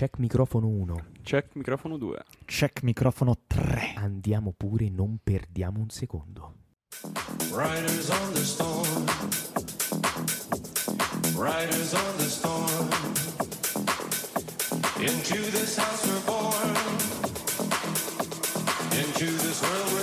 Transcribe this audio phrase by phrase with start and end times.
[0.00, 1.04] Check microfono 1.
[1.22, 2.24] Check microfono 2.
[2.46, 3.92] Check microfono 3.
[3.96, 6.54] Andiamo pure, non perdiamo un secondo.
[7.52, 9.04] Riders on the storm.
[11.36, 12.88] Riders on the storm.
[15.00, 16.74] Into this house we're born.
[18.96, 19.99] Into this world we're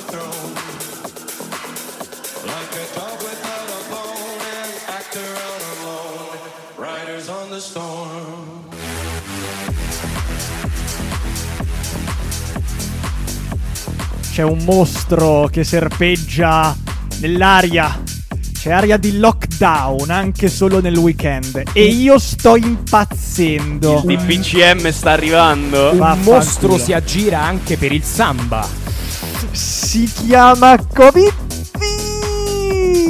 [14.38, 16.78] C'è un mostro che serpeggia
[17.22, 18.04] nell'aria.
[18.54, 21.64] C'è aria di lockdown anche solo nel weekend.
[21.74, 24.04] E io sto impazzendo.
[24.06, 25.90] Il DPCM sta arrivando.
[25.90, 26.36] Un Vaffanculo.
[26.36, 28.70] mostro si aggira anche per il samba.
[29.54, 31.34] Si chiama Covid.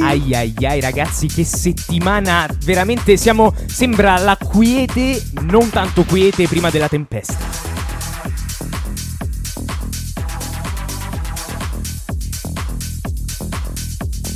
[0.00, 2.48] Ai ai ai ragazzi, che settimana!
[2.64, 3.52] Veramente siamo.
[3.66, 7.47] Sembra la quiete, non tanto quiete prima della tempesta.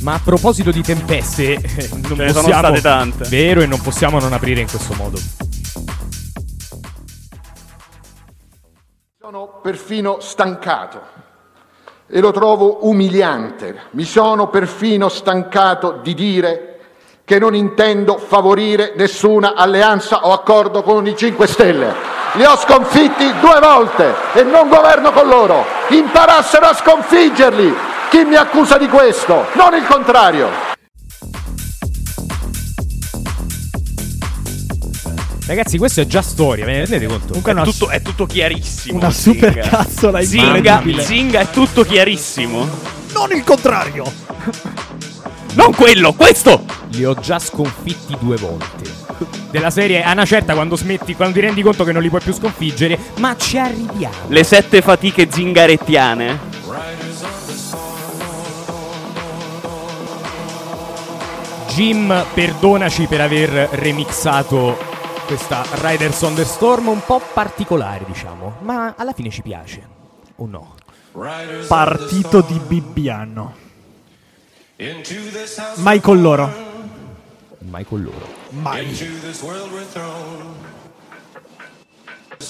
[0.02, 3.28] Ma a proposito di tempeste, eh, non Ce ne sono possiamo, state tante.
[3.28, 5.18] Vero, e non possiamo non aprire in questo modo.
[9.32, 11.00] sono perfino stancato
[12.06, 13.84] e lo trovo umiliante.
[13.92, 16.80] Mi sono perfino stancato di dire
[17.24, 21.94] che non intendo favorire nessuna alleanza o accordo con i 5 Stelle.
[22.34, 25.64] Li ho sconfitti due volte e non governo con loro.
[25.88, 30.50] Imparassero a sconfiggerli chi mi accusa di questo, non il contrario.
[35.46, 37.26] Ragazzi, questo è già storia, ve ne rendete conto?
[37.28, 38.98] Comunque È una, tutto, è tutto chiarissimo.
[38.98, 39.46] una Zinga.
[39.48, 40.82] super cazzola Zinga.
[40.98, 42.68] Zinga è tutto chiarissimo.
[43.14, 44.04] Non il contrario.
[45.54, 46.64] Non quello, questo!
[46.92, 48.90] Li ho già sconfitti due volte.
[49.50, 52.22] Della serie a una certa quando smetti, quando ti rendi conto che non li puoi
[52.22, 54.14] più sconfiggere, ma ci arriviamo.
[54.28, 56.51] Le sette fatiche zingarettiane.
[61.74, 64.76] Jim, perdonaci per aver remixato
[65.26, 69.88] questa Riders on the Storm un po' particolare, diciamo, ma alla fine ci piace.
[70.36, 70.74] O no?
[71.12, 73.54] Riders Partito di Bibbiano.
[74.76, 75.76] this.
[75.76, 76.52] Mai con loro.
[77.60, 78.28] Mai con loro.
[78.50, 78.86] Mai.
[78.88, 79.42] This.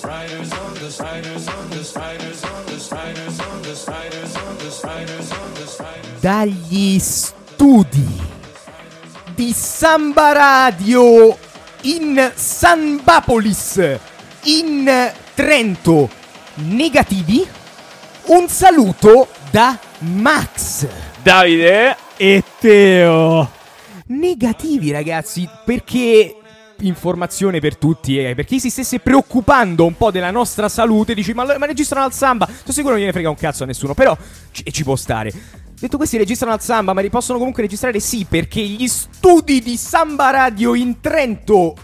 [0.03, 4.81] Riders on the riders on the riders on the riders on the riders on the
[4.83, 6.21] riders on the riders.
[6.21, 8.41] Dagli studi
[9.35, 11.37] di Samba Radio
[11.83, 13.99] in Sambapolis,
[14.45, 16.11] in Trento,
[16.55, 17.47] negativi,
[18.27, 20.87] un saluto da Max.
[21.23, 23.51] Davide, E Teo.
[24.07, 26.37] negativi, ragazzi, perché
[26.81, 31.33] informazione per tutti, eh, per chi si stesse preoccupando un po' della nostra salute, dici
[31.33, 34.17] ma, ma registrano al samba, sono sicuro non gliene frega un cazzo a nessuno, però
[34.51, 35.33] ci, ci può stare.
[35.83, 39.77] Detto questi registrano al samba, ma li possono comunque registrare sì, perché gli studi di
[39.77, 41.75] Samba Radio in Trento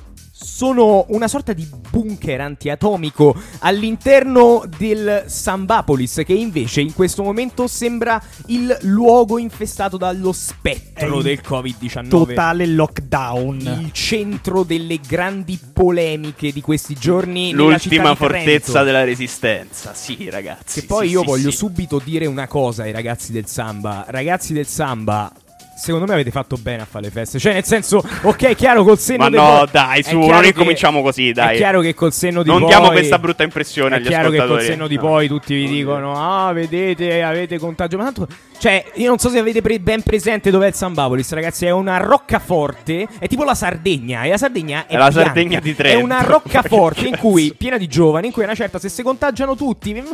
[0.49, 8.21] sono una sorta di bunker antiatomico all'interno del Sambapolis, che invece in questo momento sembra
[8.47, 12.09] il luogo infestato dallo spettro È del Covid-19.
[12.09, 13.61] Totale lockdown.
[13.61, 17.53] Il centro delle grandi polemiche di questi giorni.
[17.53, 19.93] l'ultima fortezza della resistenza.
[19.93, 20.81] Sì, ragazzi.
[20.81, 21.57] Che poi sì, io sì, voglio sì.
[21.57, 24.07] subito dire una cosa ai ragazzi del samba.
[24.09, 25.31] Ragazzi del samba.
[25.79, 27.39] Secondo me avete fatto bene a fare le feste.
[27.39, 30.45] Cioè, nel senso, ok, chiaro col senno Ma di no, poi- dai, è su, non
[30.45, 31.55] incominciamo così, dai.
[31.55, 32.69] È chiaro che col senno di Non poi.
[32.69, 34.73] diamo questa brutta impressione È agli chiaro che col ascoltatori.
[34.73, 36.15] senno di poi tutti vi dicono:
[36.47, 37.97] Ah, vedete, avete contagio.
[37.97, 38.27] Ma tanto.
[38.59, 41.67] Cioè, io non so se avete pre- ben presente dov'è il Sambapolis, ragazzi.
[41.67, 43.07] È una roccaforte.
[43.19, 44.23] È tipo la Sardegna.
[44.23, 45.11] E la Sardegna è, È la.
[45.11, 46.05] Sardegna di È Trento.
[46.05, 49.55] una roccaforte in cui, piena di giovani, in cui a una certa, se si contagiano
[49.55, 50.05] tutti, mm,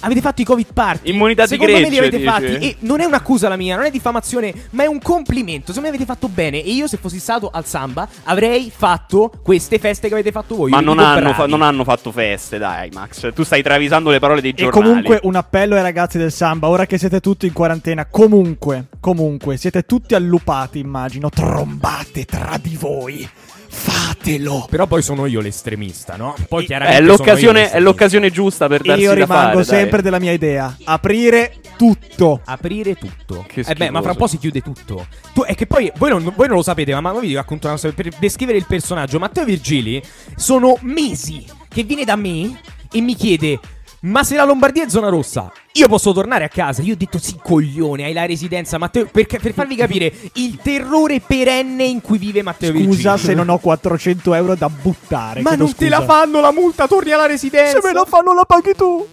[0.00, 1.10] avete fatto i Covid party.
[1.10, 2.28] Immunità di Secondo me li avete dici?
[2.28, 2.44] fatti.
[2.58, 5.66] E non è un'accusa la mia, non è diffamazione, ma è un complimento.
[5.72, 6.62] Secondo me avete fatto bene.
[6.62, 10.70] E io, se fossi stato al Samba, avrei fatto queste feste che avete fatto voi.
[10.70, 13.32] Ma non hanno, fa- non hanno fatto feste, dai, Max.
[13.32, 14.86] Tu stai travisando le parole dei E giornali.
[14.88, 19.56] comunque un appello ai ragazzi del Samba, ora che siete tutti in quarantena, comunque, comunque,
[19.56, 23.28] siete tutti allupati, immagino, trombate tra di voi.
[23.74, 24.66] Fatelo.
[24.68, 26.34] Però poi sono io l'estremista, no?
[26.46, 29.54] Poi chiaramente è sono io l'occasione, è l'occasione giusta per darsi Io da rimango fare,
[29.54, 29.64] dai.
[29.64, 30.76] sempre della mia idea.
[30.84, 32.42] Aprire tutto.
[32.44, 33.44] Aprire tutto.
[33.48, 35.06] Che eh beh, ma fra un po' si chiude tutto.
[35.32, 37.76] Tu, è che poi voi non, voi non lo sapete, ma, ma vi racconto una
[37.76, 37.90] cosa.
[37.92, 40.02] Per descrivere il personaggio, Matteo Virgili
[40.36, 42.60] sono mesi che viene da me
[42.92, 43.58] e mi chiede:
[44.04, 46.82] Ma se la Lombardia è zona rossa, Io posso tornare a casa.
[46.82, 49.06] Io ho detto sì, coglione, hai la residenza, Matteo.
[49.06, 53.16] Perché, per farvi capire il terrore perenne in cui vive Matteo Scusa Virgilio.
[53.16, 55.40] se non ho 400 euro da buttare.
[55.42, 56.00] Ma non te scusa.
[56.00, 57.80] la fanno la multa, torni alla residenza.
[57.80, 59.06] Se me la fanno la paghi tu.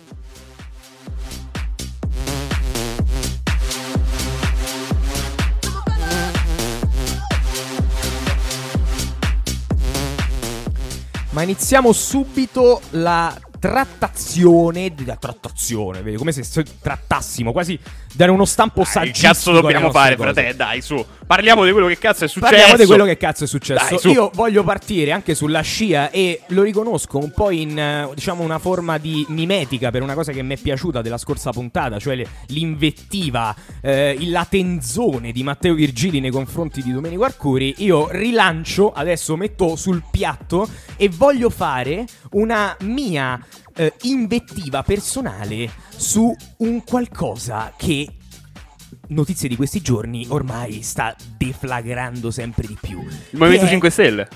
[11.29, 14.93] Ma iniziamo subito la trattazione.
[15.05, 16.17] La trattazione, vedi?
[16.17, 17.79] Come se trattassimo, quasi
[18.13, 19.27] dare uno stampo Dai, che saggistico.
[19.33, 20.33] cazzo dobbiamo fare, cose.
[20.33, 20.55] frate?
[20.55, 21.05] Dai, su.
[21.25, 22.51] Parliamo di quello che cazzo è successo.
[22.51, 23.99] Parliamo di quello che cazzo è successo.
[24.01, 24.11] Dai.
[24.13, 28.57] Io voglio partire anche sulla scia e lo riconosco un po' in eh, diciamo una
[28.57, 33.55] forma di mimetica per una cosa che mi è piaciuta della scorsa puntata, cioè l'invettiva,
[33.81, 37.75] eh, la tenzone di Matteo Virgili nei confronti di Domenico Arcuri.
[37.77, 40.67] Io rilancio, adesso metto sul piatto
[40.97, 43.39] e voglio fare una mia
[43.79, 48.07] eh, invettiva personale su un qualcosa che
[49.07, 52.99] notizie di questi giorni ormai sta deflagrando sempre di più.
[52.99, 54.27] Il Movimento è- 5 Stelle.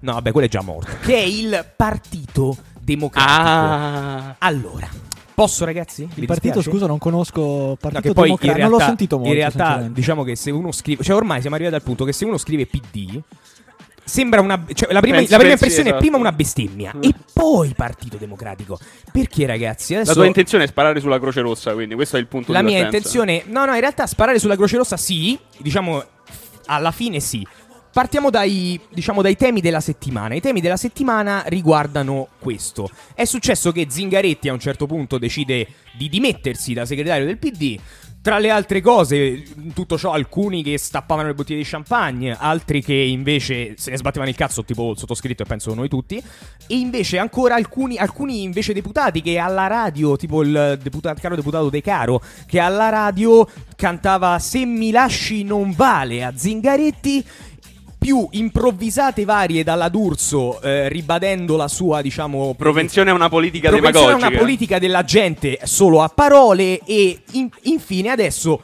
[0.00, 0.90] No, vabbè, quello è già morto.
[1.02, 3.32] Che è il Partito Democratico.
[3.36, 4.36] Ah.
[4.38, 4.88] Allora,
[5.34, 6.08] posso ragazzi?
[6.14, 8.54] Il partito, scusa, non conosco No, Partito che poi in Democratico.
[8.54, 9.30] realtà, non l'ho sentito molto.
[9.32, 12.24] in realtà diciamo che se uno scrive, cioè ormai siamo arrivati al punto che se
[12.24, 13.20] uno scrive PD
[14.08, 15.98] sembra una cioè la prima, Pensi- la prima pensi, impressione è esatto.
[15.98, 18.78] prima una bestemmia e poi Partito Democratico.
[19.12, 22.26] Perché ragazzi, adesso La tua intenzione è sparare sulla Croce Rossa, quindi questo è il
[22.26, 23.18] punto la di mia partenza.
[23.18, 26.02] intenzione, no, no, in realtà sparare sulla Croce Rossa sì, diciamo
[26.66, 27.46] alla fine sì.
[27.90, 30.34] Partiamo dai, diciamo, dai temi della settimana.
[30.34, 32.88] I temi della settimana riguardano questo.
[33.14, 35.66] È successo che Zingaretti a un certo punto decide
[35.96, 37.76] di dimettersi da segretario del PD.
[38.20, 39.42] Tra le altre cose,
[39.72, 44.28] tutto ciò, alcuni che stappavano le bottiglie di champagne, altri che invece se ne sbattevano
[44.28, 46.16] il cazzo, tipo il sottoscritto e penso noi tutti.
[46.66, 51.70] E invece ancora alcuni, alcuni invece deputati che alla radio, tipo il deputato, caro deputato
[51.70, 57.24] De Caro, che alla radio cantava Se mi lasci non vale a Zingaretti
[57.98, 63.98] più improvvisate varie dalla D'Urso, eh, ribadendo la sua, diciamo, Propensione a una politica propensione
[63.98, 64.28] a demagogica.
[64.28, 68.62] una politica della gente solo a parole e in- infine adesso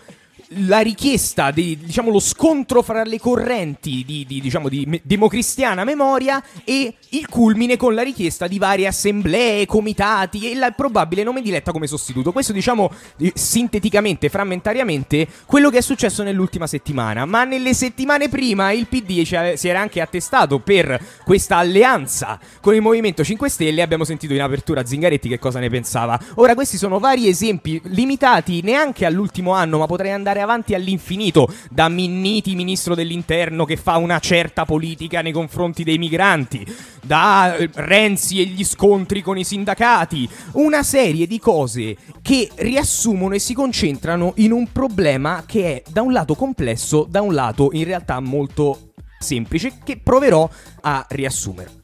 [0.67, 5.85] la richiesta di, diciamo, lo scontro fra le correnti di, di, diciamo, di me- democristiana
[5.85, 11.43] memoria e il culmine con la richiesta di varie assemblee, comitati e il probabile nome
[11.43, 12.33] di Letta come sostituto.
[12.33, 17.25] Questo, diciamo, di- sinteticamente, frammentariamente, quello che è successo nell'ultima settimana.
[17.25, 19.23] Ma nelle settimane prima il PD
[19.57, 23.83] si era anche attestato per questa alleanza con il Movimento 5 Stelle.
[23.83, 26.19] Abbiamo sentito in apertura Zingaretti che cosa ne pensava.
[26.37, 31.53] Ora, questi sono vari esempi limitati neanche all'ultimo anno, ma potrei andare avanti all'infinito.
[31.71, 36.65] Da Minniti, ministro dell'interno, che fa una certa politica nei confronti dei migranti,
[37.03, 40.29] da eh, Renzi e gli scontri con i sindacati.
[40.53, 46.03] Una serie di cose che riassumono e si concentrano in un problema che è da
[46.03, 50.49] un lato complesso, da un lato in realtà molto semplice, che proverò
[50.83, 51.84] a riassumere.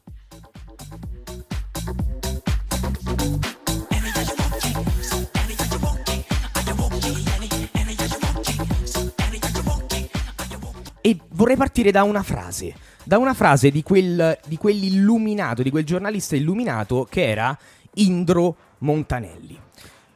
[11.01, 15.83] E vorrei partire da una frase, da una frase di, quel, di quell'illuminato, di quel
[15.83, 17.57] giornalista illuminato che era
[17.95, 19.59] Indro Montanelli.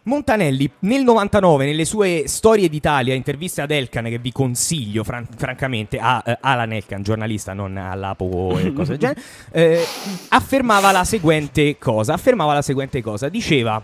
[0.06, 5.98] Montanelli nel 99 nelle sue storie d'Italia, interviste ad Elkan che vi consiglio fran- francamente
[5.98, 9.22] a eh, Alan Elkan, giornalista, non all'Apo e cose del genere,
[9.52, 9.84] eh,
[10.30, 13.82] affermava la seguente cosa, affermava la seguente cosa, diceva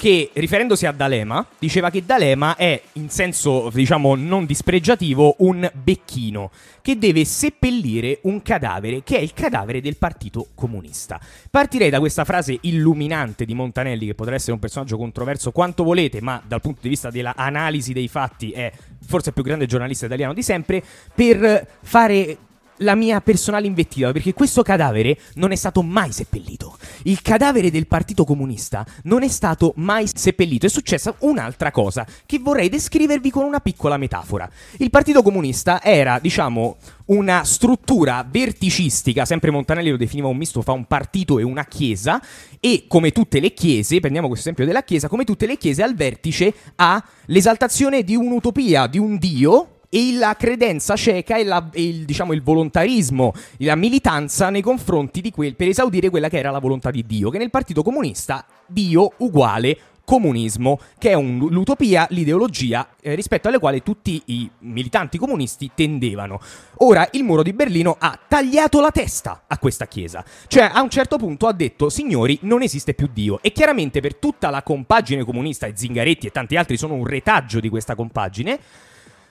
[0.00, 6.50] che riferendosi a D'Alema, diceva che D'Alema è in senso diciamo non dispregiativo un becchino
[6.80, 11.20] che deve seppellire un cadavere che è il cadavere del Partito Comunista.
[11.50, 16.20] Partirei da questa frase illuminante di Montanelli che potrà essere un personaggio controverso quanto volete,
[16.20, 18.70] ma dal punto di vista della analisi dei fatti è
[19.04, 20.80] forse il più grande giornalista italiano di sempre
[21.12, 22.36] per fare
[22.78, 26.76] la mia personale invettiva, perché questo cadavere non è stato mai seppellito.
[27.04, 30.66] Il cadavere del Partito Comunista non è stato mai seppellito.
[30.66, 34.48] È successa un'altra cosa che vorrei descrivervi con una piccola metafora.
[34.78, 40.72] Il Partito Comunista era, diciamo, una struttura verticistica, sempre Montanelli lo definiva un misto fra
[40.72, 42.20] un partito e una chiesa,
[42.60, 45.94] e come tutte le chiese, prendiamo questo esempio della chiesa, come tutte le chiese al
[45.94, 51.82] vertice ha l'esaltazione di un'utopia, di un dio, e la credenza cieca e, la- e
[51.82, 56.50] il, diciamo, il volontarismo, la militanza nei confronti di quel, per esaudire quella che era
[56.50, 59.78] la volontà di Dio, che nel Partito Comunista Dio uguale
[60.08, 66.40] comunismo, che è un- l'utopia, l'ideologia eh, rispetto alle quali tutti i militanti comunisti tendevano.
[66.76, 70.88] Ora il muro di Berlino ha tagliato la testa a questa chiesa, cioè a un
[70.88, 75.24] certo punto ha detto signori non esiste più Dio e chiaramente per tutta la compagine
[75.24, 78.58] comunista e Zingaretti e tanti altri sono un retaggio di questa compagine.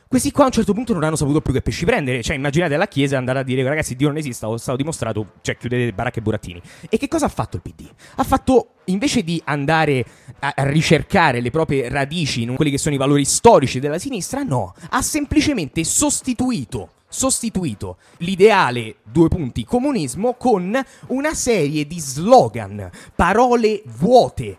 [0.08, 2.24] Questi qua a un certo punto non hanno saputo più che pesci prendere.
[2.24, 5.58] Cioè, immaginate la chiesa andare a dire: ragazzi, Dio non esiste, è stato dimostrato, cioè
[5.58, 6.62] chiudete baracche e burattini.
[6.90, 7.86] E che cosa ha fatto il PD?
[8.16, 10.06] Ha fatto, invece di andare
[10.40, 14.44] a, a ricercare le proprie radici in quelli che sono i valori storici della sinistra,
[14.44, 16.92] no, ha semplicemente sostituito.
[17.10, 24.58] Sostituito l'ideale due punti comunismo con una serie di slogan, parole vuote,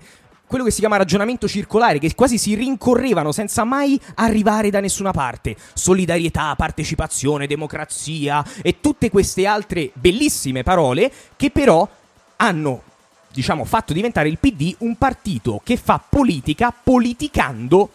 [0.48, 5.12] quello che si chiama ragionamento circolare, che quasi si rincorrevano senza mai arrivare da nessuna
[5.12, 5.54] parte.
[5.74, 11.86] Solidarietà, partecipazione, democrazia e tutte queste altre bellissime parole che però
[12.36, 12.82] hanno,
[13.30, 17.90] diciamo, fatto diventare il PD un partito che fa politica politicando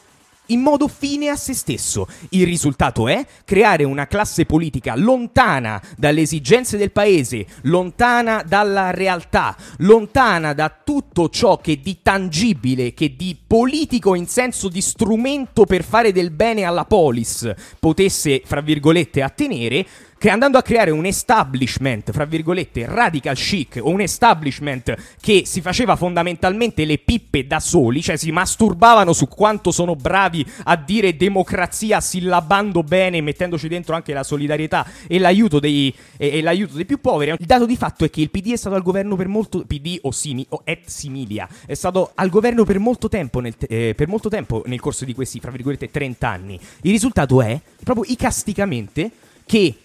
[0.47, 2.07] in modo fine a se stesso.
[2.29, 9.55] Il risultato è creare una classe politica lontana dalle esigenze del paese, lontana dalla realtà,
[9.77, 15.83] lontana da tutto ciò che di tangibile, che di politico in senso di strumento per
[15.83, 19.85] fare del bene alla polis potesse, fra virgolette, attenere
[20.23, 25.59] che andando a creare un establishment, fra virgolette, radical chic, o un establishment che si
[25.59, 31.17] faceva fondamentalmente le pippe da soli, cioè si masturbavano su quanto sono bravi a dire
[31.17, 36.85] democrazia sillabando bene, mettendoci dentro anche la solidarietà e l'aiuto dei, e, e l'aiuto dei
[36.85, 37.31] più poveri.
[37.37, 39.99] Il dato di fatto è che il PD è stato al governo per molto PD
[40.03, 44.07] o, simi, o et similia, è stato al governo per molto tempo nel, eh, per
[44.07, 46.57] molto tempo nel corso di questi, fra virgolette, 30 anni.
[46.83, 49.11] Il risultato è proprio icasticamente
[49.45, 49.75] che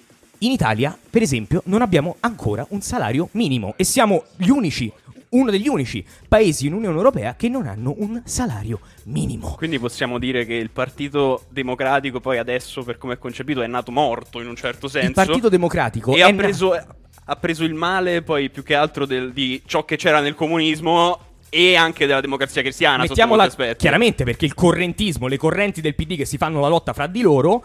[0.40, 4.90] in Italia, per esempio, non abbiamo ancora un salario minimo e siamo gli unici,
[5.30, 9.54] uno degli unici paesi in Unione Europea che non hanno un salario minimo.
[9.56, 13.90] Quindi possiamo dire che il Partito Democratico poi adesso, per come è concepito, è nato
[13.90, 15.08] morto in un certo senso.
[15.08, 19.06] Il Partito Democratico e ha na- preso, ha preso il male poi più che altro
[19.06, 21.18] del- di ciò che c'era nel comunismo
[21.50, 26.26] e anche della democrazia cristiana Mettiamola chiaramente perché il correntismo, le correnti del PD che
[26.26, 27.64] si fanno la lotta fra di loro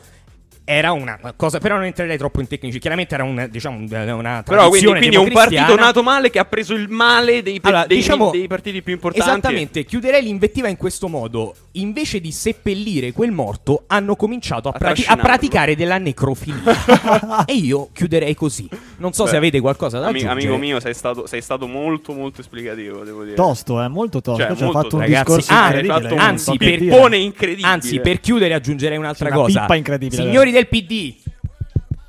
[0.66, 2.80] era una cosa, però non entrerei troppo in tecnici.
[2.80, 6.40] Chiaramente era un, diciamo, un- una Però quindi, quindi è un partito nato male che
[6.40, 9.30] ha preso il male dei, pe- Allora, dei- diciamo- dei partiti più importanti.
[9.30, 11.54] Esattamente, chiuderei l'invettiva in questo modo.
[11.74, 17.44] Invece di seppellire quel morto, hanno cominciato a, A prati- a praticare della necrofilia.
[17.46, 18.70] e io chiuderei così.
[18.98, 20.46] Non so se Beh, avete qualcosa da Ami- aggiungere.
[20.48, 23.36] amico mio, sei stato, sei stato molto, molto esplicativo, devo dire.
[23.36, 24.42] Tosto, eh, molto tosto.
[24.42, 26.02] Cioè, Cioè, ha molto fatto un Ragazzi, discorso ah, incredibile.
[26.02, 27.68] fatto un- anzi, so per incredibile.
[27.68, 29.60] Anzi, per chiudere aggiungerei un'altra una cosa.
[29.62, 31.16] pippa incredibile, Signori del PD,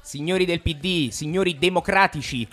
[0.02, 2.46] signori del PD, signori democratici,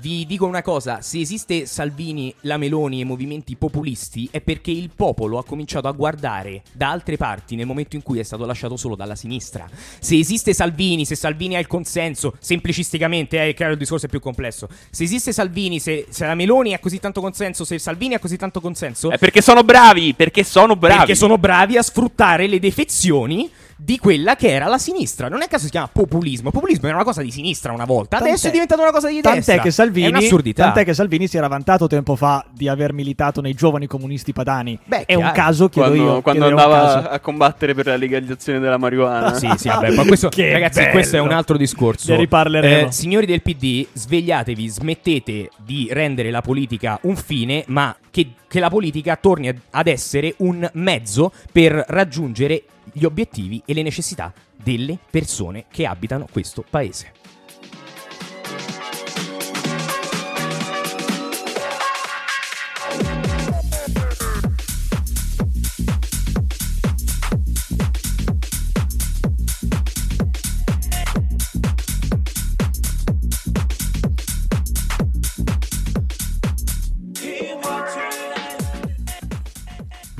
[0.00, 4.90] vi dico una cosa, se esiste Salvini, la Meloni e movimenti populisti è perché il
[4.94, 8.76] popolo ha cominciato a guardare da altre parti nel momento in cui è stato lasciato
[8.76, 9.68] solo dalla sinistra.
[10.00, 14.08] Se esiste Salvini, se Salvini ha il consenso, semplicisticamente, eh, è chiaro il discorso è
[14.08, 14.66] più complesso.
[14.90, 18.36] Se esiste Salvini, se, se la Meloni ha così tanto consenso, se Salvini ha così
[18.38, 20.96] tanto consenso, È perché sono bravi, perché sono bravi.
[20.98, 23.48] perché sono bravi a sfruttare le defezioni
[23.84, 25.28] di quella che era la sinistra.
[25.28, 26.50] Non è caso si chiama populismo.
[26.50, 29.14] Populismo era una cosa di sinistra una volta, Tant'è- adesso è diventata una cosa di
[29.14, 29.32] destra.
[29.32, 30.64] Tant'è che, Salvini, è un'assurdità.
[30.64, 34.78] tant'è che Salvini si era vantato tempo fa di aver militato nei giovani comunisti padani.
[34.84, 35.34] Beh, è un chiaro.
[35.34, 36.22] caso, chiedo quando, io.
[36.22, 39.34] quando un andava a combattere per la legalizzazione della marijuana.
[39.34, 40.92] Sì, sì, vabbè, ma questo, Che ragazzi, bello.
[40.92, 42.12] questo è un altro discorso.
[42.12, 42.88] Ne riparleremo.
[42.88, 48.60] Eh, signori del PD, svegliatevi, smettete di rendere la politica un fine, ma che, che
[48.60, 52.62] la politica torni ad- ad essere un mezzo per raggiungere
[52.92, 57.21] gli obiettivi e le necessità delle persone che abitano questo paese.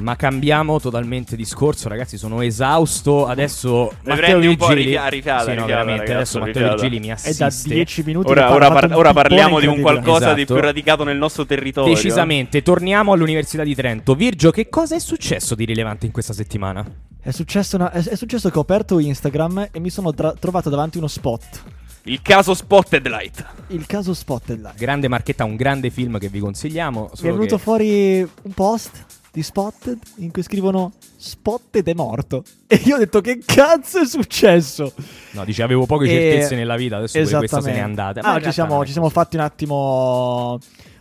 [0.02, 2.18] Ma cambiamo totalmente discorso, ragazzi.
[2.18, 3.26] Sono esausto.
[3.26, 4.98] Adesso Ne Matteo prendi un po' Virgili.
[5.08, 6.12] rifiata, sì, no, veramente.
[6.12, 6.68] adesso Matteo.
[6.70, 7.44] Virgili mi È assiste.
[7.68, 10.02] da 10 minuti Ora, ora par- ora parliamo di un incredibile.
[10.02, 10.54] qualcosa di Esatto.
[10.58, 11.94] più radicato nel nostro territorio.
[11.94, 12.62] Decisamente.
[12.62, 14.14] Torniamo all'Università di Trento.
[14.14, 16.84] Virgio, che cosa è successo di rilevante in questa settimana?
[17.20, 20.68] È successo, una- è- è successo che ho aperto Instagram e mi sono tra- trovato
[20.68, 21.62] davanti uno spot.
[22.06, 23.44] Il caso Spotted Light.
[23.68, 24.76] Il caso Spotted Light.
[24.76, 27.10] Grande marchetta, un grande film che vi consigliamo.
[27.20, 32.44] Mi è venuto che- fuori un post di Spotted in cui scrivono Spotted è morto.
[32.66, 34.92] E io ho detto che cazzo è successo?
[35.32, 38.20] No, dice avevo poche E- certezze nella vita, adesso questa se n'è andata.
[38.20, 40.58] Ah, ci siamo, ci siamo fatti un attimo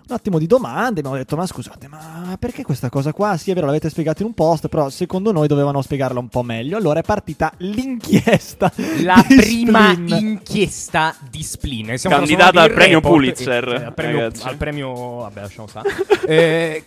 [0.08, 3.38] un attimo di domande, abbiamo detto ma scusate, ma perché questa cosa qua?
[3.38, 6.44] Sì è vero, l'avete spiegato in un post, però secondo noi dovevano spiegarla un po'
[6.44, 6.76] meglio.
[6.76, 8.72] Allora è partita l'inchiesta.
[9.04, 10.18] La di prima Splin.
[10.18, 11.98] inchiesta di Splin.
[11.98, 15.90] Siamo Candidata al premio report, Pulitzer, eh, al, premio, al premio- Vabbè, lasciamo stare.
[16.28, 16.84] Eh,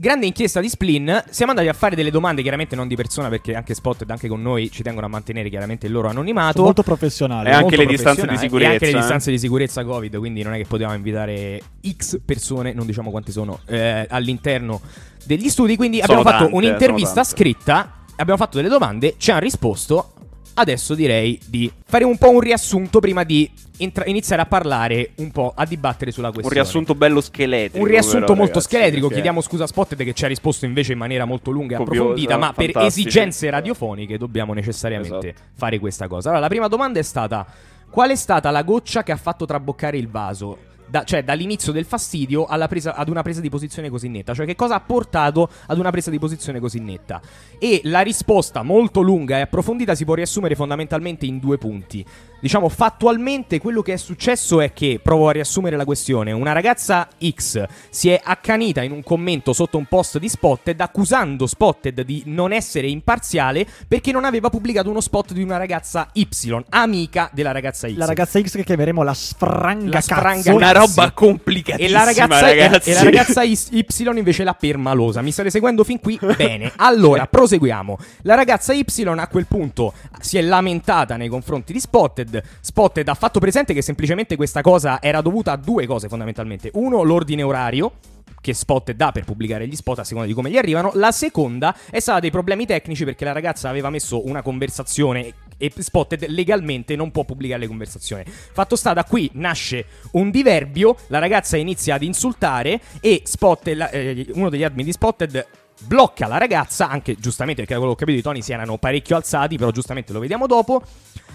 [0.00, 3.54] Grande inchiesta di Splin, siamo andati a fare delle domande, chiaramente non di persona, perché
[3.54, 6.52] anche Spot ed anche con noi ci tengono a mantenere chiaramente il loro anonimato.
[6.52, 7.50] Sono molto professionale.
[7.50, 9.00] E anche le distanze di professionali, E anche le sicurezza, eh.
[9.00, 13.30] distanze di sicurezza Covid, quindi non è che potevamo invitare X persone, non diciamo quanti
[13.30, 14.80] sono, eh, all'interno
[15.26, 15.76] degli studi.
[15.76, 17.36] Quindi Sono abbiamo fatto tante, un'intervista sono tante.
[17.36, 20.12] scritta, abbiamo fatto delle domande, ci hanno risposto.
[20.54, 25.30] Adesso direi di fare un po' un riassunto prima di entra- iniziare a parlare un
[25.30, 26.60] po', a dibattere sulla Un questione.
[26.60, 27.78] riassunto bello scheletrico.
[27.82, 29.00] Un riassunto però, molto ragazzi, scheletrico.
[29.06, 31.78] perché- Chiediamo scusa a Spotted che ci ha risposto invece in maniera molto lunga e
[31.78, 35.42] Copiosa, approfondita, ma per esigenze radiofoniche dobbiamo necessariamente Esatto.
[35.54, 36.28] fare questa cosa.
[36.28, 37.46] Allora, la prima domanda è stata:
[37.88, 40.58] qual è stata la goccia che ha fatto traboccare il vaso?
[40.90, 44.34] Da- cioè, dall'inizio del fastidio presa- ad una presa di posizione così netta.
[44.34, 47.20] Cioè, che cosa ha portato ad una presa di posizione così netta?
[47.58, 52.04] E la risposta molto lunga e approfondita si può riassumere fondamentalmente in due punti.
[52.40, 57.08] Diciamo, fattualmente quello che è successo è che, provo a riassumere la questione, una ragazza
[57.22, 62.22] X si è accanita in un commento sotto un post di Spotted accusando Spotted di
[62.26, 66.26] non essere imparziale perché non aveva pubblicato uno spot di una ragazza Y,
[66.70, 67.96] amica della ragazza X.
[67.96, 70.54] La ragazza X che chiameremo la spranga La spranga cazzo.
[70.54, 72.90] Una roba complicatissima, E la ragazza, ragazzi.
[72.90, 75.20] e la ragazza Y Y invece la permalosa.
[75.22, 76.18] Mi state seguendo fin qui?
[76.36, 76.72] Bene.
[76.76, 77.98] Allora, proseguiamo.
[78.22, 82.29] La ragazza Y a quel punto si è lamentata nei confronti di Spotted.
[82.60, 86.70] Spotted ha fatto presente che semplicemente questa cosa era dovuta a due cose fondamentalmente.
[86.74, 87.92] Uno, l'ordine orario
[88.40, 90.92] che Spotted dà per pubblicare gli spot a seconda di come gli arrivano.
[90.94, 95.70] La seconda è stata dei problemi tecnici perché la ragazza aveva messo una conversazione e
[95.76, 98.24] Spotted legalmente non può pubblicare le conversazioni.
[98.26, 104.26] Fatto sta da qui nasce un diverbio, la ragazza inizia ad insultare e Spotted, eh,
[104.32, 105.46] uno degli admin di Spotted
[105.82, 109.16] blocca la ragazza, anche giustamente perché quello che ho capito i toni si erano parecchio
[109.16, 110.82] alzati, però giustamente lo vediamo dopo.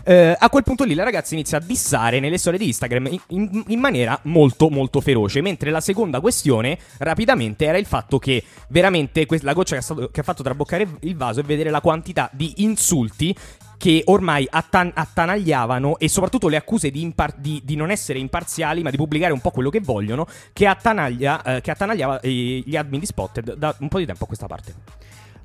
[0.07, 3.63] Eh, a quel punto lì la ragazza inizia a dissare nelle storie di Instagram in,
[3.69, 9.25] in- maniera molto molto feroce, mentre la seconda questione rapidamente era il fatto che veramente
[9.41, 12.53] la goccia che stato- che ha fatto traboccare il vaso è vedere la quantità di
[12.57, 13.35] insulti
[13.77, 18.83] che ormai attan- attanagliavano e soprattutto le accuse di, impar- di- di non essere imparziali
[18.83, 22.75] ma di pubblicare un po' quello che vogliono che, attanaglia, eh, che attanagliava eh, gli
[22.75, 24.73] admin di Spotted da un po' di tempo a questa parte.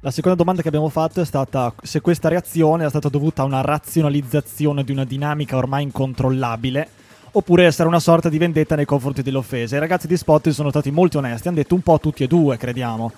[0.02, 3.44] La seconda domanda che abbiamo fatto è stata se questa reazione è stata dovuta a
[3.44, 6.88] una razionalizzazione di una dinamica ormai incontrollabile
[7.32, 9.76] oppure essere una sorta di vendetta nei confronti delle offese.
[9.76, 12.56] I ragazzi di Spot sono stati molto onesti, hanno detto un po' tutti e due,
[12.56, 13.12] crediamo.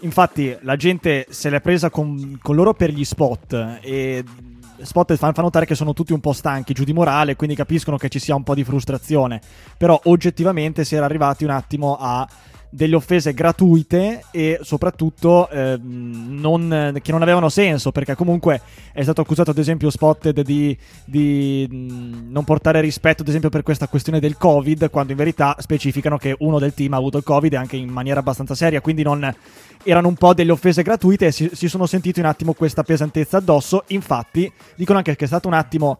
[0.00, 4.24] Infatti la gente se l'è presa con, con loro per gli spot e
[4.82, 8.08] spot fa notare che sono tutti un po' stanchi giù di morale, quindi capiscono che
[8.08, 9.40] ci sia un po' di frustrazione.
[9.78, 12.26] Però oggettivamente si era arrivati un attimo a
[12.76, 18.60] delle offese gratuite e soprattutto ehm, non- che non avevano senso perché comunque
[18.92, 23.88] è stato accusato ad esempio Spotted di, di, non portare rispetto ad esempio per questa
[23.88, 27.54] questione del covid quando in verità specificano che uno del team ha avuto il covid
[27.54, 29.34] anche in maniera abbastanza seria quindi non
[29.82, 33.36] erano un po' delle offese gratuite e si, si sono sentiti un attimo questa pesantezza
[33.36, 33.84] addosso.
[33.88, 35.98] Infatti dicono anche che è stato un attimo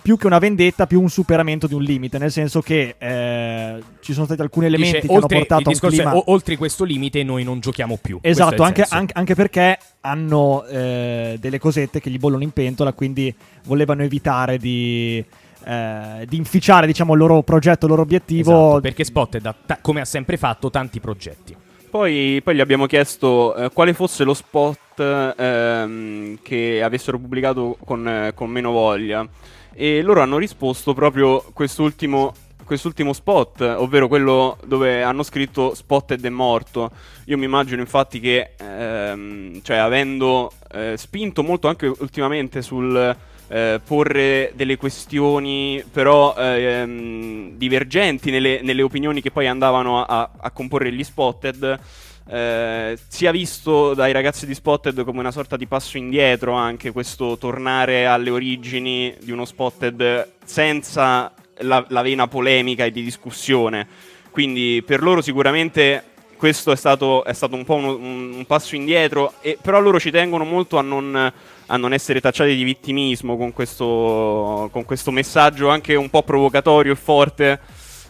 [0.00, 4.12] più che una vendetta, più un superamento di un limite, nel senso che eh, ci
[4.12, 6.16] sono stati alcuni elementi Dice, che hanno oltre, portato il a un è, clima...
[6.16, 8.18] o- oltre questo limite noi non giochiamo più.
[8.20, 12.92] È Esatto, anche, anche- anche perché hanno eh, delle cosette che gli bollono in pentola,
[12.92, 15.24] quindi volevano evitare di,
[15.64, 18.50] eh, di inficiare diciamo, il loro progetto, il loro obiettivo.
[18.66, 21.56] Esatto, perché Spotted, ta- come ha sempre fatto, tanti progetti.
[21.92, 28.08] Poi, poi gli abbiamo chiesto eh, quale fosse lo spot ehm, che avessero pubblicato con,
[28.08, 29.28] eh, con meno voglia.
[29.74, 36.28] E loro hanno risposto proprio quest'ultimo, quest'ultimo spot, ovvero quello dove hanno scritto Spotted è
[36.28, 36.90] morto.
[37.26, 43.16] Io mi immagino infatti che, ehm, cioè, avendo eh, spinto molto anche ultimamente sul
[43.48, 50.50] eh, porre delle questioni però ehm, divergenti nelle, nelle opinioni che poi andavano a, a
[50.50, 51.80] comporre gli spotted.
[52.28, 57.36] Eh, sia visto dai ragazzi di Spotted come una sorta di passo indietro anche questo
[57.36, 63.86] tornare alle origini di uno Spotted senza la, la vena polemica e di discussione.
[64.30, 66.04] Quindi per loro sicuramente
[66.42, 70.10] questo è stato, è stato un po' uno- un, passo indietro, e, però loro ci
[70.10, 71.32] tengono molto a non,
[71.66, 76.92] a non essere tacciati di vittimismo con questo, con questo messaggio anche un po' provocatorio
[76.92, 77.60] e forte.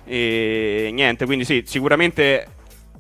[0.07, 2.47] E niente, quindi sì, sicuramente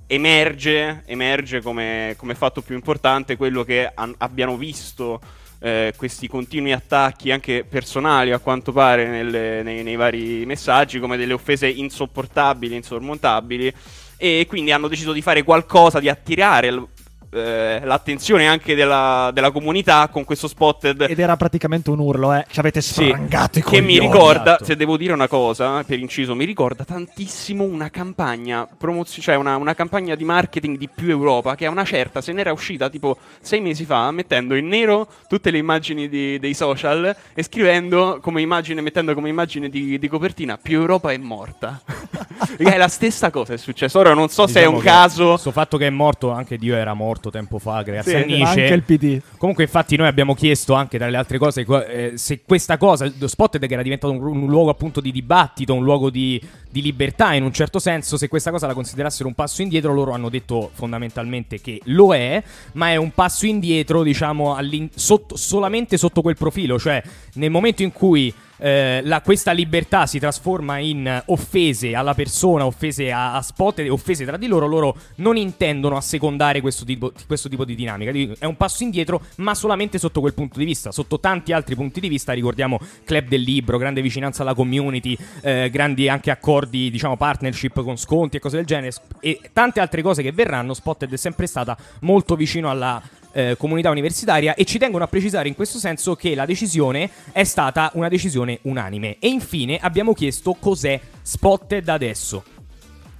[0.06, 5.20] emerge, emerge come, come fatto più importante quello che han- abbiano visto
[5.64, 11.16] eh, questi continui attacchi anche personali a quanto pare nelle- nei, nei vari messaggi come
[11.16, 13.72] delle offese insopportabili, insormontabili.
[14.16, 16.88] E quindi hanno deciso di fare qualcosa, di attirare
[17.32, 22.44] eh, l'attenzione anche della, della comunità con questo spotted Ed era praticamente un urlo, eh.
[22.50, 26.34] Ci avete sì, sfrangato i che mi ricorda, se devo dire una cosa, per inciso,
[26.34, 31.54] mi ricorda tantissimo una campagna promozio- cioè una, una campagna di marketing di più Europa
[31.54, 35.50] che a una certa se n'era uscita tipo sei mesi fa mettendo in nero tutte
[35.50, 40.58] le immagini di- dei social e scrivendo come immagine, mettendo come immagine di, di copertina
[40.60, 41.80] più Europa è morta.
[42.56, 43.98] È la stessa cosa è successo.
[43.98, 45.28] Ora non so se è Diciamo un caso.
[45.30, 48.38] Questo fatto che è morto, anche Dio era morto tempo fa, grazie Sì, a.
[48.38, 49.20] Ma anche il PD.
[49.36, 53.10] Comunque, infatti, noi abbiamo chiesto anche tra le altre cose co- eh, se questa cosa,
[53.18, 56.82] lo Spotted che era diventato un, un luogo appunto di dibattito, un luogo di, di
[56.82, 60.28] libertà in un certo senso, se questa cosa la considerassero un passo indietro, loro hanno
[60.28, 64.56] detto fondamentalmente che lo è, ma è un passo indietro, diciamo,
[64.94, 67.02] sotto- solamente sotto quel profilo, cioè
[67.34, 68.32] nel momento in cui
[68.62, 74.24] eh, la- questa libertà si trasforma in offese alla persona, offese a, a spot offese
[74.24, 78.12] tra di loro, loro non intendono assecondare questo tipo, questo tipo di dinamica.
[78.12, 80.92] Di- È un passo indietro, ma solamente sotto quel punto di vista.
[80.92, 85.68] Sotto tanti altri punti di vista, ricordiamo Club del Libro, grande vicinanza alla community, eh,
[85.70, 90.22] grandi anche accordi, diciamo, partnership con sconti e cose del genere, e tante altre cose
[90.22, 90.72] che verranno.
[90.72, 95.48] Spotted è sempre stata molto vicino alla eh, comunità universitaria e ci tengono a precisare
[95.48, 99.16] in questo senso che la decisione è stata una decisione unanime.
[99.18, 102.44] E infine abbiamo chiesto cos'è Spotted adesso.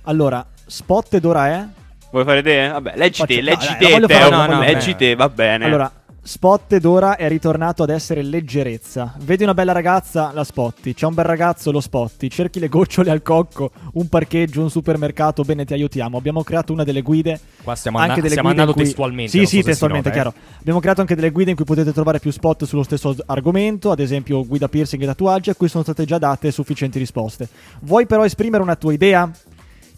[0.05, 1.66] Allora, Spotted ora è?
[2.11, 2.68] Vuoi fare te?
[2.68, 4.09] Vabbè, leggi Faccio- te, no, leggi dai, te, Teo.
[4.09, 5.64] fare, no, no, leggi te, va bene.
[5.64, 5.90] Allora,
[6.25, 9.13] Spotted ora è ritornato ad essere leggerezza.
[9.23, 10.95] Vedi una bella ragazza, la spotti.
[10.95, 12.31] C'è un bel ragazzo, lo spotti.
[12.31, 16.17] Cerchi le gocciole al cocco, un parcheggio, un supermercato, bene, ti aiutiamo.
[16.17, 17.41] Abbiamo creato una delle guide.
[17.65, 19.31] Qua stiamo, anche anna- delle stiamo guide andando cui- testualmente.
[19.33, 20.23] Sì, sì, testualmente, nota, eh.
[20.31, 20.59] chiaro.
[20.61, 23.99] Abbiamo creato anche delle guide in cui potete trovare più spot sullo stesso argomento, ad
[23.99, 27.49] esempio guida piercing e tatuaggi, a cui sono state già date sufficienti risposte.
[27.81, 29.29] Vuoi però esprimere una tua idea?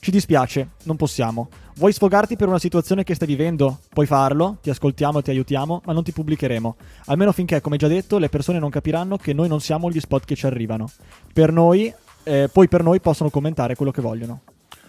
[0.01, 1.49] Ci dispiace, non possiamo.
[1.77, 3.81] Vuoi sfogarti per una situazione che stai vivendo?
[3.93, 6.77] Puoi farlo, ti ascoltiamo e ti aiutiamo, ma non ti pubblicheremo.
[7.07, 10.25] Almeno finché, come già detto, le persone non capiranno che noi non siamo gli spot
[10.25, 10.89] che ci arrivano.
[11.33, 14.43] Per noi, eh, poi per noi possono commentare quello che vogliono.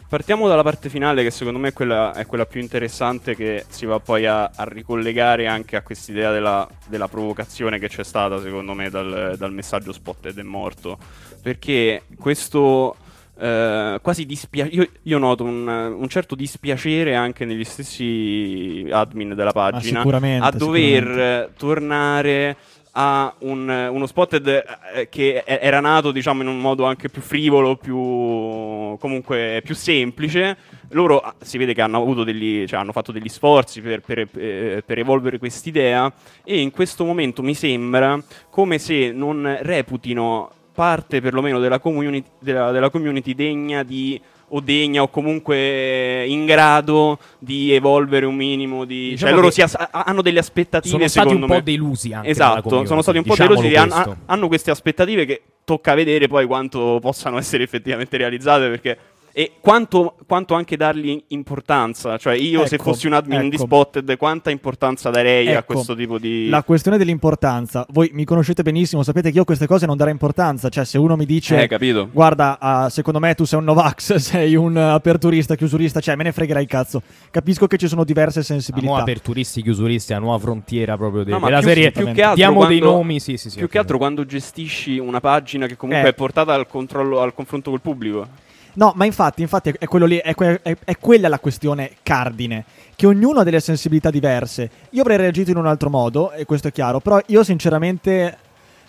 [0.08, 3.88] Partiamo dalla parte finale, che secondo me è quella, è quella più interessante, che si
[3.88, 8.74] va poi a, a ricollegare anche a quest'idea della, della provocazione che c'è stata, secondo
[8.74, 11.00] me, dal, dal messaggio spotted è morto.
[11.42, 12.98] Perché questo.
[13.40, 14.72] Eh, quasi dispiace.
[14.74, 20.52] Io, io noto un, un certo dispiacere anche negli stessi admin della pagina sicuramente, a
[20.52, 21.44] dover sicuramente.
[21.44, 22.58] eh, tornare
[22.98, 27.22] a un- uno spotted eh, che e- era nato diciamo in un modo anche più
[27.22, 30.56] frivolo, più comunque più semplice.
[30.92, 34.20] Loro ah, si vede che hanno avuto degli, cioè, hanno fatto degli sforzi per, per,
[34.38, 36.12] eh, per evolvere quest'idea
[36.44, 38.18] e in questo momento mi sembra
[38.50, 45.02] come se non reputino parte perlomeno della community, della, della community degna di o degna
[45.02, 50.22] o comunque in grado di evolvere un minimo di Diciamo cioè loro si as- hanno
[50.22, 53.36] delle aspettative Sono stati un secondo po' me delusi anche Esatto, sono stati un po'
[53.36, 54.10] delusi, han- questo.
[54.12, 58.98] ha- hanno queste aspettative che tocca vedere poi quanto possano essere effettivamente realizzate perché
[59.38, 63.66] e quanto, quanto anche dargli importanza, cioè io se Ecco, fossi un admin di ecco.
[63.66, 67.86] Spotted quanta importanza darei a Ecco, questo tipo di La questione dell'importanza.
[67.90, 70.70] Voi mi conoscete benissimo, sapete che io a queste cose non darei importanza.
[70.70, 71.62] Cioè, se uno mi dice.
[71.62, 72.08] Eh, capito.
[72.14, 76.32] Guarda, ah, secondo me tu sei un Novax, sei un aperturista, chiusurista, cioè me ne
[76.32, 77.02] fregherai il cazzo.
[77.30, 78.88] Capisco che ci sono diverse A sensibilità.
[78.88, 81.92] nuova aperturisti, chiusuristi, a nuova frontiera proprio de- No, ma della più- serie.
[81.92, 83.58] più che altro Diamo dei quando- nomi, sì, sì, sì.
[83.58, 86.12] più che altro quando gestisci una pagina che comunque Eh.
[86.12, 88.44] è portata al controllo al confronto col pubblico.
[88.76, 92.64] No, ma infatti, infatti è quello lì, è, que- è- è quella la questione cardine.
[92.96, 94.70] Che ognuno ha delle sensibilità diverse.
[94.92, 98.38] Io avrei reagito in un altro modo, e questo è chiaro, però io sinceramente.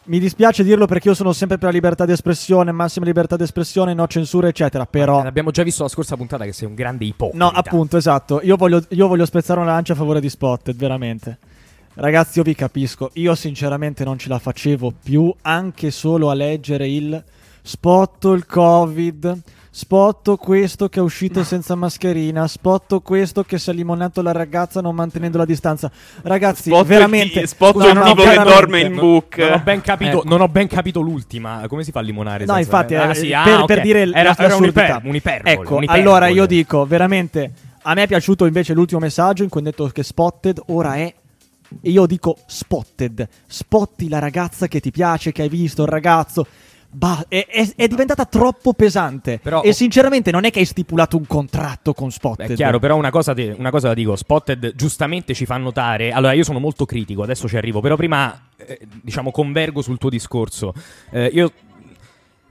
[0.09, 3.43] Mi dispiace dirlo perché io sono sempre per la libertà di espressione, massima libertà di
[3.43, 4.87] espressione, no censura, eccetera.
[4.87, 5.21] Però.
[5.21, 7.45] L'abbiamo già visto la scorsa puntata che sei un grande ipocrita.
[7.45, 8.41] No, appunto, esatto.
[8.45, 11.39] Io voglio, io voglio spezzare una lancia a favore di Spotted, veramente.
[11.95, 13.11] Ragazzi, io vi capisco.
[13.15, 17.25] Io sinceramente non ce la facevo più anche solo a leggere il
[17.61, 19.43] spotto il Covid.
[19.79, 22.49] Spotto questo che è uscito senza mascherina.
[22.49, 25.91] Spotto questo che si è limonato la ragazza non mantenendo la distanza.
[26.23, 27.41] Ragazzi, Spotto veramente.
[27.41, 29.37] chi- spotto Scusa, il non ho tipo che dorme in book.
[29.37, 30.29] Non ho ben capito, Ecco.
[30.31, 31.63] non ho ben capito l'ultima.
[31.69, 32.47] Come si fa a limonare?
[32.47, 33.83] No, senza- infatti, Ah, eh, sì, per, ah, per ok.
[33.85, 34.81] dire era, la- era l'assurdità.
[34.81, 35.53] un'iper- un'iperbole.
[35.55, 36.01] Ecco, un'iperbole.
[36.01, 39.87] allora io dico, veramente, a me è piaciuto invece l'ultimo messaggio in cui hanno detto
[39.89, 41.15] che Spotted ora è...
[41.83, 46.47] E io dico Spotted, spotti la ragazza che ti piace, che hai visto, il ragazzo...
[46.91, 49.39] Bah, è, è- è diventata troppo pesante.
[49.43, 52.51] Però- e sinceramente non è che hai stipulato un contratto con Spotted.
[52.51, 56.13] È chiaro, però una cosa, te- una cosa la dico, Spotted giustamente ci fa notare,
[56.13, 60.09] allora io sono molto critico, adesso ci arrivo, però prima eh, diciamo convergo sul tuo
[60.11, 60.73] discorso.
[61.11, 61.53] Eh, io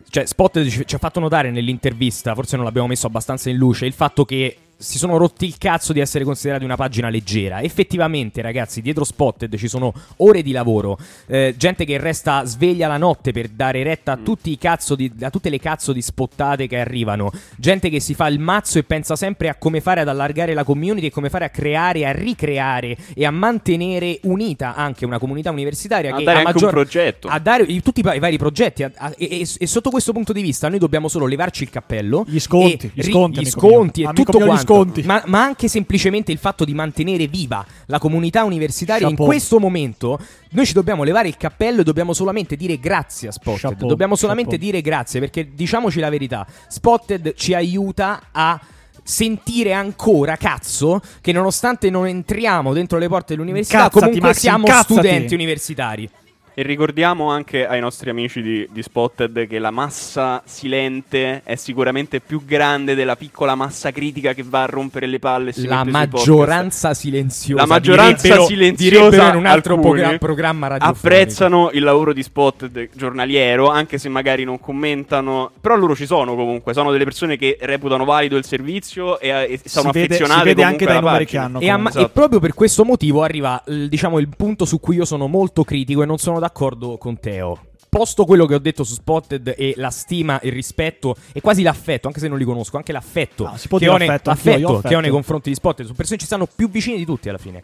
[0.08, 3.86] Cioè, Spot ci, ci ha fatto notare nell'intervista, forse non l'abbiamo messo abbastanza in luce,
[3.86, 7.62] il fatto che si sono rotti il cazzo di essere considerati una pagina leggera.
[7.62, 12.98] Effettivamente, ragazzi, dietro Spotted ci sono ore di lavoro, eh, gente che resta sveglia la
[12.98, 16.68] notte per dare retta a, tutti i cazzo di- a tutte le cazzo di spottate
[16.68, 20.08] che arrivano, gente che si fa il mazzo e pensa sempre a come fare ad
[20.08, 25.06] allargare la community e come fare a creare, a ricreare e a mantenere unita anche
[25.06, 27.28] una comunità universitaria A che dare a anche maggior- un progetto.
[27.28, 29.90] a dare i- tutti i, va- i vari progetti a- a- e, e- e sotto
[29.90, 33.12] questo punto di vista noi dobbiamo solo levarci il cappello Gli sconti, e gli ri-
[33.12, 35.04] sconti, gli amico sconti e Amico tutto gli quanto sconti.
[35.04, 39.24] ma, ma anche semplicemente il fatto di mantenere viva la comunità universitaria Chapeau.
[39.26, 40.20] in questo momento
[40.52, 44.16] noi ci dobbiamo levare il cappello e dobbiamo solamente dire grazie a Spotted Chapeau, dobbiamo
[44.16, 44.72] solamente chapeau.
[44.72, 48.60] dire grazie perché diciamoci la verità Spotted ci aiuta a
[49.04, 54.66] sentire ancora cazzo che nonostante non entriamo dentro le porte dell'università Incazzati, comunque Max, siamo
[54.66, 54.94] incazzati.
[54.94, 56.10] studenti universitari
[56.58, 62.22] E ricordiamo anche ai nostri amici di, di Spotted che la massa silente è sicuramente
[62.22, 65.52] più grande della piccola massa critica che va a rompere le palle.
[65.52, 69.80] si la maggioranza silenziosa La maggioranza direbbero- silenziosa direbbero in un altro
[70.18, 75.52] programma radiofonico apprezzano il lavoro di Spotted giornaliero, anche se magari non commentano.
[75.60, 79.60] Però loro ci sono comunque, sono delle persone che reputano valido il servizio e, e
[79.66, 81.60] sono si vede, affezionate si vede anche dai numeri che hanno.
[81.60, 82.02] E, amma- comunque.
[82.04, 85.66] e proprio per questo motivo arriva il- diciamo, il punto su cui io sono molto
[85.66, 87.68] critico e non sono d'accordo con Teo.
[87.90, 92.08] Posto quello che ho detto su Spotted e la stima, il rispetto e quasi l'affetto,
[92.08, 94.82] anche se non li conosco, anche l'affetto, Ah, si può che, ho nei, affetto, affetto.
[94.82, 95.86] che ho nei confronti di Spotted.
[95.86, 97.64] Sono persone che ci stanno più vicini di tutti alla fine.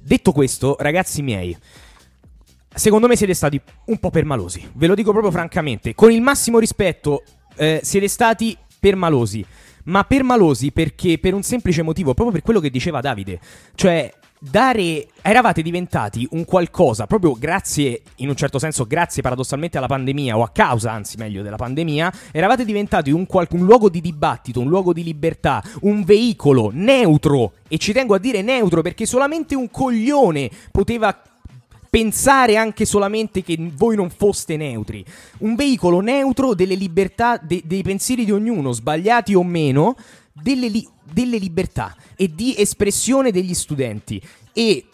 [0.00, 1.54] Detto questo, ragazzi miei,
[2.74, 4.70] secondo me siete stati un po' permalosi.
[4.74, 5.94] Ve lo dico proprio francamente.
[5.94, 7.22] Con il massimo rispetto,
[7.56, 9.44] eh, siete stati permalosi.
[9.84, 13.40] Ma permalosi perché per un semplice motivo, proprio per quello che diceva Davide.
[13.74, 15.08] Cioè, dare.
[15.22, 20.42] Eravate diventati un qualcosa, proprio grazie, in un certo senso, grazie paradossalmente alla pandemia, o
[20.42, 24.68] a causa, anzi, meglio, della pandemia, eravate diventati un, qual- un luogo di dibattito, un
[24.68, 27.52] luogo di libertà, un veicolo neutro.
[27.68, 31.22] E ci tengo a dire neutro perché solamente un coglione poteva
[31.90, 35.04] pensare anche solamente che voi non foste neutri.
[35.38, 39.96] Un veicolo neutro delle libertà, de- dei pensieri di ognuno, sbagliati o meno,
[40.42, 44.20] delle, li- delle libertà e di espressione degli studenti.
[44.52, 44.84] E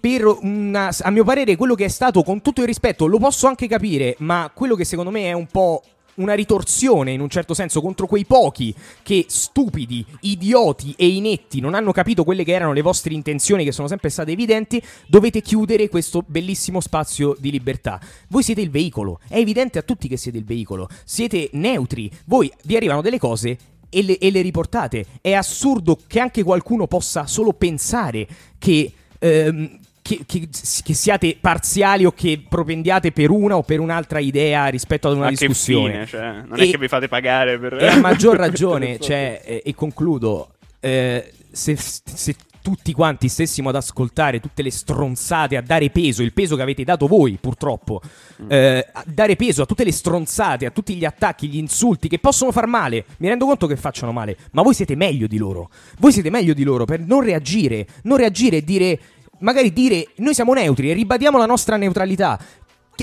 [0.00, 3.46] per una, a mio parere quello che è stato con tutto il rispetto lo posso
[3.46, 5.80] anche capire ma quello che secondo me è un po'
[6.14, 11.74] una ritorsione in un certo senso contro quei pochi che stupidi, idioti e inetti non
[11.74, 15.88] hanno capito quelle che erano le vostre intenzioni che sono sempre state evidenti, dovete chiudere
[15.88, 18.00] questo bellissimo spazio di libertà.
[18.28, 22.52] Voi siete il veicolo, è evidente a tutti che siete il veicolo, siete neutri, voi
[22.64, 23.56] vi arrivano delle cose
[23.92, 25.04] e le, e le riportate.
[25.20, 28.26] È assurdo che anche qualcuno possa solo pensare
[28.58, 28.90] che.
[29.18, 30.48] ehm, che, che-
[30.82, 35.28] che siate parziali o che propendiate per una o per un'altra idea rispetto ad una
[35.28, 35.92] che discussione.
[35.92, 37.74] fine, cioè, non E- è che vi fate pagare per...
[37.74, 43.74] E a maggior ragione, cioè, eh, e concludo, eh, se, se tutti quanti stessimo ad
[43.74, 48.00] ascoltare tutte le stronzate, a dare peso, il peso che avete dato voi purtroppo,
[48.48, 52.18] eh, a dare peso a tutte le stronzate, a tutti gli attacchi, gli insulti che
[52.18, 55.70] possono far male, mi rendo conto che facciano male, ma voi siete meglio di loro,
[55.98, 59.00] voi siete meglio di loro per non reagire, non reagire e dire,
[59.40, 62.38] magari dire, noi siamo neutri e ribadiamo la nostra neutralità.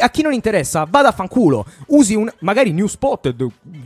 [0.02, 1.66] A chi non interessa, vada a fanculo.
[1.88, 2.32] Usi un.
[2.42, 3.46] Magari new spotted.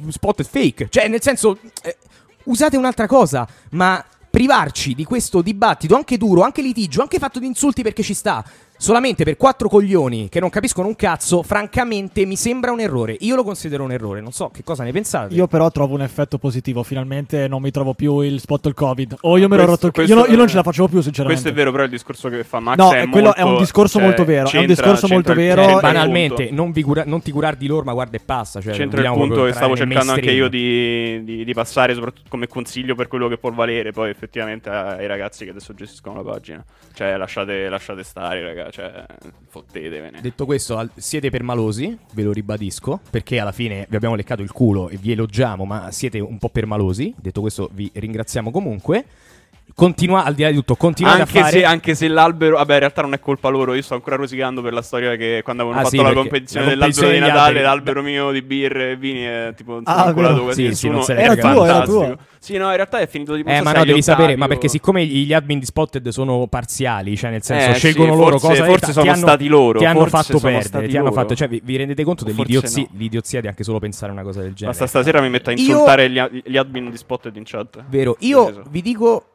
[0.09, 0.87] Spotted fake.
[0.89, 1.57] Cioè, nel senso.
[1.81, 1.97] eh,
[2.43, 3.47] usate un'altra cosa.
[3.71, 8.15] Ma privarci di questo dibattito, anche duro, anche litigio, anche fatto di insulti perché ci
[8.15, 8.43] sta.
[8.83, 13.15] Solamente per quattro coglioni che non capiscono un cazzo, francamente mi sembra un errore.
[13.21, 14.19] Io lo considero un errore.
[14.19, 15.33] Non so che cosa ne pensate.
[15.35, 19.15] Io però trovo un effetto positivo, finalmente non mi trovo più il spot il Covid.
[19.21, 20.89] O io me l'ho rotto il questo Io, no- io non è- ce la facevo
[20.89, 21.41] più, sinceramente.
[21.41, 23.47] Questo è vero, però il discorso che fa Max No, è, è quello- è un
[23.51, 25.61] molto- discorso cioè, molto vero, è un discorso molto vero.
[25.61, 28.59] Eh, il banalmente, non, vi cura- non ti curare di loro, ma guarda e passa.
[28.59, 31.23] Cioè, C'entra il punto che stavo cercando anche io mainstream.
[31.23, 35.07] di, di- di passare, soprattutto come consiglio per quello che può valere poi effettivamente ai
[35.07, 36.61] ragazzi che adesso gestiscono la pagina.
[36.93, 38.71] Cioè, lasciate, lasciate stare, raga.
[38.73, 39.05] Cioè,
[39.49, 40.19] fottetevene.
[40.19, 44.89] Detto questo, siete permalosi, ve lo ribadisco, perché alla fine vi abbiamo leccato il culo
[44.89, 47.13] e vi elogiamo, ma siete un po' permalosi.
[47.15, 49.05] Detto questo, vi ringraziamo comunque.
[49.75, 51.57] Continua, al di là di tutto, continuate Anche a fare...
[51.59, 53.73] se, anche se l'albero, vabbè, in realtà non è colpa loro.
[53.73, 56.65] Io sto ancora rosicando per la storia che quando avevano Ah, fatto sì, la competizione
[56.65, 60.43] la dell'albero di Natale, alberi- l'albero mio di birre e vini è tipo Ah, colato
[60.43, 60.93] quasi Sì, sì, nessuno.
[60.93, 62.05] non se ne è Era tuo, era fantastico.
[62.05, 62.17] tuo.
[62.39, 65.05] Sì, no, in realtà è finito tipo Eh, ma no, devi sapere, ma perché siccome
[65.05, 68.65] gli admin di Spotted sono parziali, cioè nel senso Eh, scelgono sì, loro forse- cosa
[68.65, 71.61] forse ti sono hanno- stati loro, Ti hanno fatto perdere, ti hanno fatto, cioè vi,
[71.63, 74.77] vi rendete conto dell'idiozia, di anche solo pensare una cosa del genere.
[74.77, 77.83] Basta stasera mi metto a insultare gli, admin di Spotted in chat.
[77.87, 79.29] Vero, io vi dico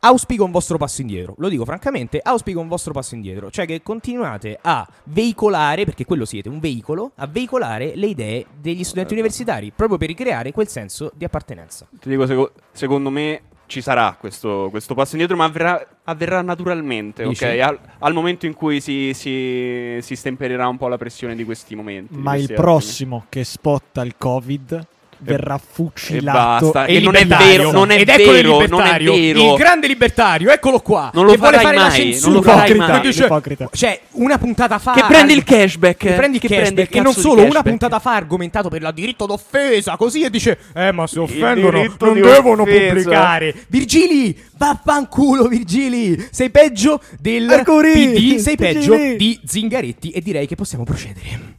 [0.00, 1.34] auspico un vostro passo indietro.
[1.38, 3.50] Lo dico francamente, auspico un vostro passo indietro.
[3.50, 8.84] Cioè che continuate a veicolare, perché quello siete, un veicolo, a veicolare le idee degli
[8.84, 11.86] studenti universitari, proprio per ricreare quel senso di appartenenza.
[11.98, 17.22] Ti dico, seco- secondo me ci sarà questo, questo passo indietro, ma avverrà, avverrà naturalmente,
[17.22, 17.44] Dici?
[17.44, 17.60] ok?
[17.60, 21.76] Al, al momento in cui si, si, si stempererà un po' la pressione di questi
[21.76, 22.16] momenti.
[22.16, 22.66] Ma il questi attimi.
[22.66, 24.86] prossimo che spotta il Covid
[25.20, 26.70] verrà E fucilato.
[26.72, 26.84] basta.
[26.86, 29.52] E E non è vero, non è Ed eccolo il vero, non è libertario, vero.
[29.52, 31.10] Il grande libertario, eccolo qua.
[31.14, 32.26] Non lo che vuole fare la mai, censura.
[32.32, 32.92] non lo farai Ipocrita.
[32.92, 33.00] mai.
[33.00, 33.68] Dice-.
[33.72, 34.92] Cioè, una puntata fa.
[34.92, 35.96] Che prendi il cashback.
[35.96, 36.72] Che prendi il Che cashback.
[36.74, 39.96] prendi il e non solo, una puntata fa argomentato per il diritto d'offesa.
[39.96, 42.92] Così e dice: Eh, ma se offendono, non di devono offesa.
[42.94, 43.54] pubblicare.
[43.68, 46.28] Virgili, vaffanculo, Virgili.
[46.30, 50.10] Sei peggio del Arcuri, PD, sei peggio di Zingaretti.
[50.10, 51.58] E direi che possiamo procedere.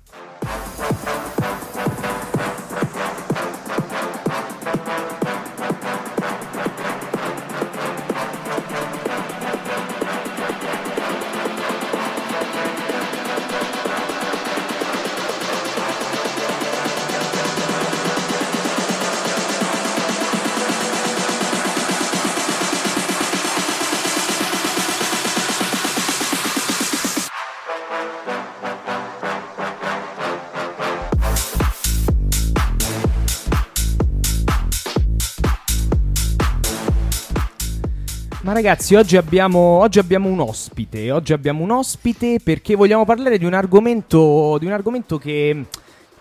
[38.62, 41.10] Ragazzi, oggi abbiamo, oggi abbiamo un ospite.
[41.12, 45.65] Oggi abbiamo un ospite perché vogliamo parlare di un argomento, di un argomento che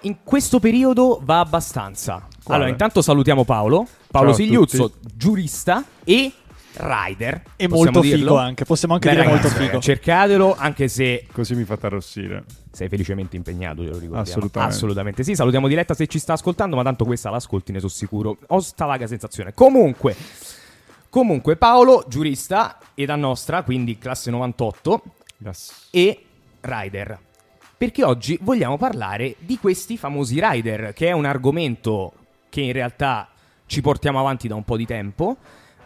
[0.00, 2.26] in questo periodo va abbastanza.
[2.42, 2.54] Quale?
[2.54, 6.32] Allora, intanto salutiamo Paolo, Paolo Ciao Sigliuzzo, giurista e
[6.72, 7.42] rider.
[7.56, 8.16] E molto dirlo?
[8.16, 8.64] figo anche.
[8.64, 9.78] Possiamo anche Beh, dire ragazzi, molto figo.
[9.78, 12.44] Cercatelo, anche se Così mi fate arrossire.
[12.72, 14.22] sei felicemente impegnato, glielo ricordiamo.
[14.22, 14.74] Assolutamente.
[14.74, 15.34] Assolutamente sì.
[15.34, 18.38] Salutiamo Diletta se ci sta ascoltando, ma tanto questa l'ascolti, ne sono sicuro.
[18.46, 19.52] Ho sta vaga sensazione.
[19.52, 20.16] Comunque,
[21.10, 25.02] comunque Paolo, giurista, età nostra, quindi classe 98,
[25.38, 25.88] Yes.
[25.90, 26.24] e
[26.60, 27.18] rider.
[27.76, 32.12] Perché oggi vogliamo parlare di questi famosi rider, che è un argomento
[32.48, 33.28] che in realtà
[33.66, 35.36] ci portiamo avanti da un po' di tempo,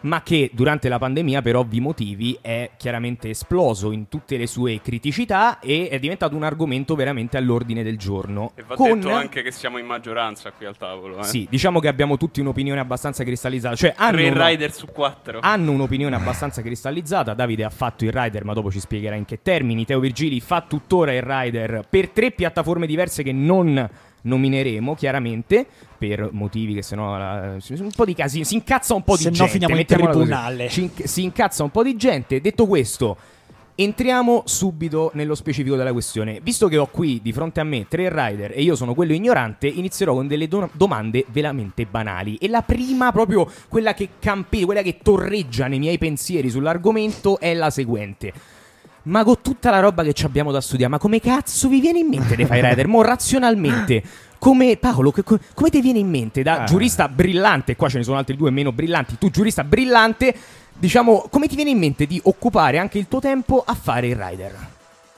[0.05, 4.79] ma che durante la pandemia per ovvi motivi è chiaramente esploso in tutte le sue
[4.81, 8.51] criticità e è diventato un argomento veramente all'ordine del giorno.
[8.55, 11.19] E va Con- detto anche che siamo in maggioranza qui al tavolo.
[11.19, 11.23] Eh.
[11.23, 15.39] Sì, diciamo che abbiamo tutti un'opinione abbastanza cristallizzata, cioè hanno Tre una- rider su quattro.
[15.41, 17.33] hanno un'opinione abbastanza cristallizzata.
[17.33, 19.85] Davide ha fatto il rider, ma dopo ci spiegherà in che termini.
[19.85, 23.89] Teo Virgili fa tuttora il rider per tre piattaforme diverse che non
[24.25, 25.65] nomineremo, chiaramente,
[25.97, 28.43] per motivi che sennò la- un po' di casino.
[28.43, 29.51] Si incazza un po' di Se no gente.
[29.51, 30.25] finiamo in mettiamola così.
[30.25, 30.69] tribunale.
[30.75, 32.41] Inc- si incazza un po' di gente.
[32.41, 33.17] Detto questo.
[33.77, 36.39] Entriamo subito nello specifico della questione.
[36.41, 39.67] Visto che ho qui di fronte a me tre rider e io sono quello ignorante,
[39.67, 42.37] inizierò con delle do- domande veramente banali.
[42.37, 47.53] E la prima, proprio quella che campe- quella che torreggia nei miei pensieri sull'argomento, è
[47.53, 48.31] la seguente.
[49.05, 51.99] Ma con tutta la roba che ci abbiamo da studiare, ma come cazzo vi viene
[51.99, 52.87] in mente dei fare rider?
[52.87, 54.03] Mo razionalmente.
[54.39, 56.63] Come Paolo, che- co- come ti viene in mente da Ah.
[56.65, 60.35] giurista brillante, qua ce ne sono altri due meno brillanti, tu giurista brillante,
[60.73, 64.15] diciamo, come ti viene in mente di occupare anche il tuo tempo a fare il
[64.15, 64.73] rider?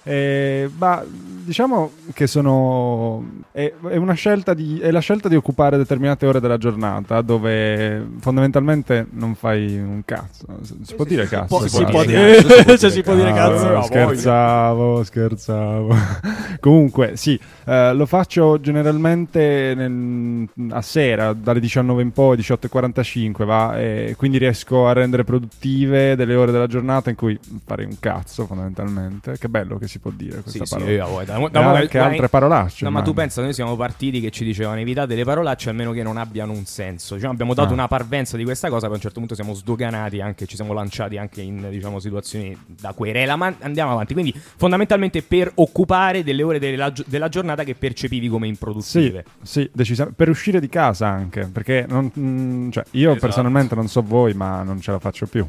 [0.08, 1.04] Eh, ma
[1.48, 3.44] diciamo che sono.
[3.52, 4.80] È, è una scelta di.
[4.80, 10.46] È la scelta di occupare determinate ore della giornata dove fondamentalmente non fai un cazzo.
[10.84, 11.58] Si può dire cazzo?
[11.58, 11.68] Qua?
[11.68, 13.68] si può dire- se si può dire cazzo.
[13.70, 15.96] No, scherzavo, scherzavo.
[16.60, 23.80] Comunque, sì, eh, lo faccio generalmente nel- a sera, dalle 19 in poi, 18.45, va,
[23.80, 28.46] e quindi riesco a rendere produttive delle ore della giornata in cui fare un cazzo,
[28.46, 29.38] fondamentalmente.
[29.38, 30.92] Che bello che si può dire questa parola.
[30.92, 32.86] io, vuoi, da, E da- anche da- altre parolacce.
[32.86, 36.04] No, ma tu pensa, noi siamo partiti che ci dicevano evitate le parolacce almeno che
[36.04, 37.16] non abbiano un senso.
[37.16, 37.74] Diciamo, abbiamo dato Ah.
[37.74, 40.74] una parvenza di questa cosa, poi a un certo punto siamo sdoganati anche, ci siamo
[40.74, 44.14] lanciati anche in diciamo, situazioni da querela, ma andiamo avanti.
[44.14, 49.26] Quindi fondamentalmente per occupare delle ore della, della giornata che percepivi come Sì, improduttive.
[49.42, 50.16] sì, decisamente.
[50.18, 53.26] Per uscire di casa anche, perché non- mm, cioè, io Esatto.
[53.26, 55.46] personalmente non so voi, ma non ce la faccio più.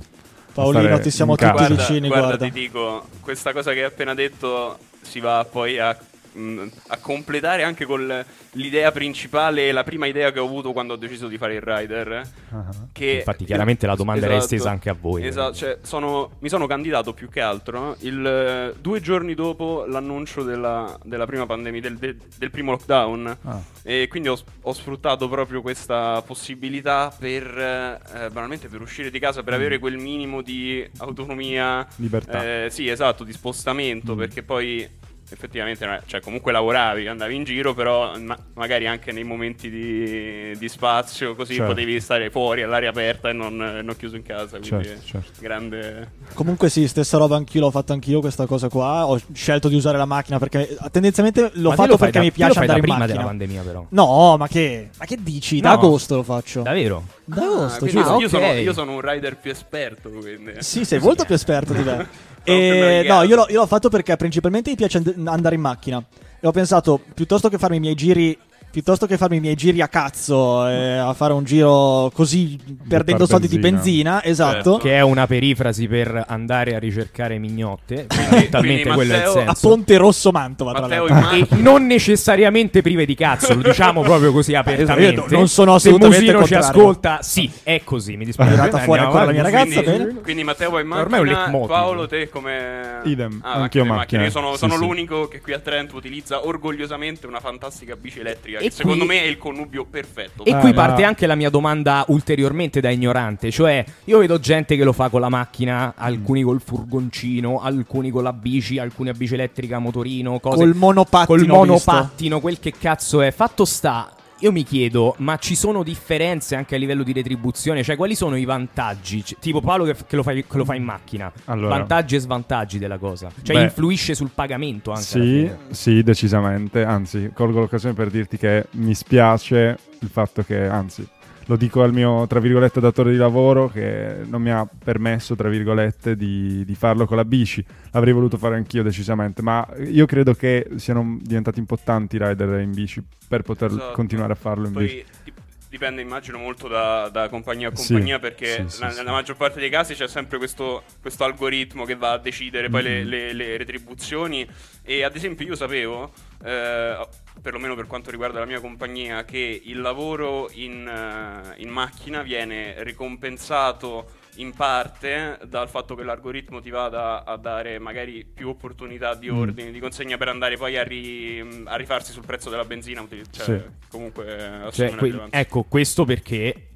[0.59, 2.45] Paolino, ti siamo tutti guarda, vicini, guarda, guarda.
[2.47, 5.97] ti dico, questa cosa che hai appena detto si va poi a,
[6.33, 10.97] mh, a completare anche con l'idea principale, la prima idea che ho avuto quando ho
[10.97, 12.23] deciso di fare il rider.
[12.51, 12.67] Ah.
[12.93, 14.55] Che Infatti, chiaramente la domanda era Esatto.
[14.55, 15.27] estesa anche a voi.
[15.27, 20.43] Esatto, cioè, sono- mi sono candidato più che altro il, eh, due giorni dopo l'annuncio
[20.43, 23.37] della, della prima pandemia, del, del- del primo lockdown.
[23.43, 23.61] Ah.
[23.83, 29.43] E quindi ho, ho sfruttato proprio questa possibilità per, eh, banalmente, per uscire di casa,
[29.43, 31.87] per avere quel minimo di autonomia.
[31.97, 32.65] Libertà.
[32.65, 34.19] eh, sì, esatto, di spostamento, Mm.
[34.19, 34.89] perché poi
[35.31, 40.69] effettivamente, cioè comunque lavoravi, andavi in giro, però ma- magari anche nei momenti di, di
[40.69, 41.73] spazio, così Certo.
[41.73, 44.59] potevi stare fuori all'aria aperta e non, non chiuso in casa.
[44.59, 45.31] Quindi Certo, certo.
[45.41, 46.11] grande...
[46.35, 49.07] Comunque sì, stessa roba anch'io l'ho fatto anch'io questa cosa qua.
[49.07, 52.61] Ho scelto di usare la macchina perché tendenzialmente l'ho Ma fatto perché da- mi piace
[52.61, 53.17] lo fai andare da in prima macchina.
[53.17, 53.87] della pandemia, però.
[53.91, 55.61] No, ma che, ma che dici?
[55.61, 55.75] Da No.
[55.75, 56.63] agosto lo faccio.
[56.63, 57.05] Davvero?
[57.25, 57.85] Da Ah, agosto.
[57.85, 58.29] Ah, io, ok.
[58.29, 60.53] sono, io sono un rider più esperto, quindi...
[60.59, 62.09] Sì, sei molto più esperto di me.
[62.45, 63.21] E, navigato.
[63.21, 66.03] no, io l'ho, io l'ho fatto perché principalmente mi piace and- andare in macchina.
[66.41, 68.37] E ho pensato, piuttosto che farmi i miei giri.
[68.71, 73.27] Piuttosto che farmi i miei giri a cazzo e a fare un giro così perdendo
[73.27, 74.21] soldi di benzina.
[74.21, 74.53] benzina, esatto.
[74.53, 74.77] Certo.
[74.77, 78.07] Che è una perifrasi per andare a ricercare mignotte.
[78.29, 79.69] Quindi- Talmente quindi quello è il Matteo- A senso.
[79.69, 81.57] Ponte Rosso Mantova, tra Matteo l'altro.
[81.57, 85.21] E non necessariamente prive di cazzo, lo diciamo proprio così apertamente.
[85.21, 88.51] Io non sono assolutamente Se Musino ci ascolta, sì, è così, mi dispiace.
[88.55, 90.21] È andata fuori ancora la mia ragazza, quindi, bene.
[90.21, 91.69] quindi Matteo va in Ma ormai è un macchina, leitmotiv.
[91.77, 93.01] Paolo te come...
[93.05, 94.23] Idem, Ah, anch'io macchina, macchina.
[94.25, 94.79] Io sono, Sì, sono sì.
[94.81, 99.15] l'unico che qui a Trento utilizza orgogliosamente una fantastica bici elettrica E che secondo qui-
[99.17, 100.45] me è il connubio perfetto.
[100.45, 100.75] E Ah, qui no.
[100.75, 105.09] parte anche la mia domanda ulteriormente da ignorante, cioè io vedo gente che lo fa
[105.09, 110.39] con la macchina, alcuni col furgoncino, alcuni con la bici, alcuni a bici elettrica, motorino,
[110.41, 111.39] cose Col monopattino.
[111.39, 113.31] col monopattino, quel che cazzo è.
[113.31, 114.11] Fatto sta,
[114.41, 117.83] io mi chiedo, ma ci sono differenze anche a livello di retribuzione?
[117.83, 119.23] Cioè, quali sono i vantaggi?
[119.23, 121.33] C- tipo Paolo che, che lo, fa, che lo fa in macchina.
[121.47, 121.77] Allora.
[121.77, 123.31] Vantaggi e svantaggi della cosa.
[123.43, 123.63] Cioè, Beh.
[123.63, 125.03] influisce sul pagamento anche.
[125.03, 126.85] Sì, sì, decisamente.
[126.85, 131.07] Anzi, colgo l'occasione per dirti che mi spiace il fatto che, anzi,
[131.49, 135.49] lo dico al mio, tra virgolette, datore di lavoro che non mi ha permesso, tra
[135.49, 137.65] virgolette, di, di farlo con la bici.
[137.93, 142.73] L'avrei voluto fare anch'io decisamente, ma io credo che siano diventati importanti i rider in
[142.73, 143.93] bici per poter Esatto.
[143.95, 144.95] continuare a farlo in bici.
[144.97, 148.91] Poi dip- dipende immagino molto da, da compagnia a Sì, compagnia perché sì, sì, la-
[148.91, 148.97] sì.
[148.97, 152.83] nella maggior parte dei casi c'è sempre questo, questo algoritmo che va a decidere poi
[152.83, 153.09] le, Mhm.
[153.09, 154.49] le- le retribuzioni
[154.83, 156.13] e ad esempio io sapevo,
[156.45, 157.07] eh,
[157.43, 162.83] perlomeno per quanto riguarda la mia compagnia, che il lavoro in, eh, in macchina viene
[162.83, 169.31] ricompensato in parte dal fatto che l'algoritmo ti vada a dare magari più opportunità di
[169.31, 169.37] Mm.
[169.39, 173.05] ordini di consegna per andare poi a, ri- a rifarsi sul prezzo della benzina.
[173.31, 173.61] Cioè, Sì.
[173.91, 176.69] comunque Cioè, que- ecco, questo perché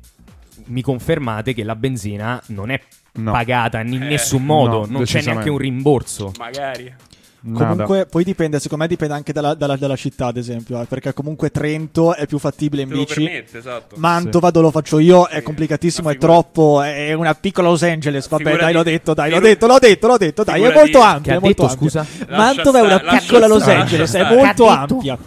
[0.67, 2.81] mi confermate che la benzina non è
[3.15, 3.31] No.
[3.33, 6.33] pagata in Eh, nessun modo, no, non c'è neanche un rimborso.
[6.39, 6.93] Magari.
[7.45, 7.67] Nada.
[7.71, 11.13] Comunque, poi dipende, secondo me dipende anche dalla, dalla- dalla città, ad esempio, eh, perché
[11.13, 13.15] comunque Trento è più fattibile in Te lo bici.
[13.25, 13.97] permette, esatto.
[13.99, 15.43] Mantova dove lo faccio io è Sì.
[15.43, 19.41] complicatissimo, è troppo, è una piccola Los Angeles, vabbè Figurati- dai l'ho detto, dai l'ho
[19.41, 21.79] detto, l'ho detto, l'ho detto, dai è molto ampia, è molto detto, ampia.
[21.79, 22.07] scusa?
[22.29, 25.19] Mantova è una piccola Los Angeles, è molto ampia.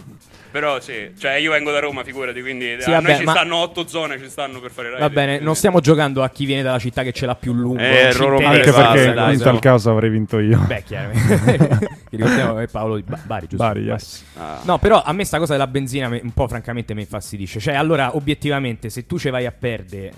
[0.56, 3.32] Però sì, cioè io vengo da Roma, figurati, quindi Sì, a vabbè, noi ci ma-
[3.32, 6.62] stanno otto zone, ci stanno per fare Va bene, non stiamo giocando a chi viene
[6.62, 7.78] dalla città che ce l'ha più lungo.
[7.78, 10.58] Eh, interessa, Anche perché dai, in tal caso avrei vinto io.
[10.66, 11.78] Beh, chiaramente.
[12.08, 13.66] Ti ricordiamo che è Paolo di Ba- Bari, giusto?
[13.66, 14.24] Bari, yes.
[14.38, 14.60] Ah.
[14.62, 17.60] No, però a me sta cosa della benzina un po' francamente mi infastidisce.
[17.60, 20.12] Cioè, allora, obiettivamente, se tu ci vai a perdere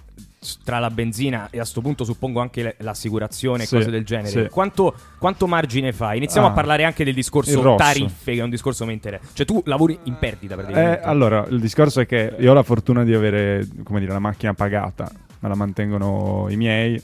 [0.64, 4.44] tra la benzina e a sto punto suppongo anche l'assicurazione e Sì, cose del genere,
[4.44, 4.48] sì.
[4.50, 6.18] quanto, quanto margine fai?
[6.18, 9.24] Iniziamo Ah, a parlare anche del discorso tariffe, che è un discorso che mi interessa.
[9.32, 11.00] Cioè, tu lavori in perdita Eh, praticamente.
[11.02, 14.54] allora, il discorso è che io ho la fortuna di avere, come dire, la macchina
[14.54, 15.10] pagata,
[15.40, 17.02] me la mantengono i miei,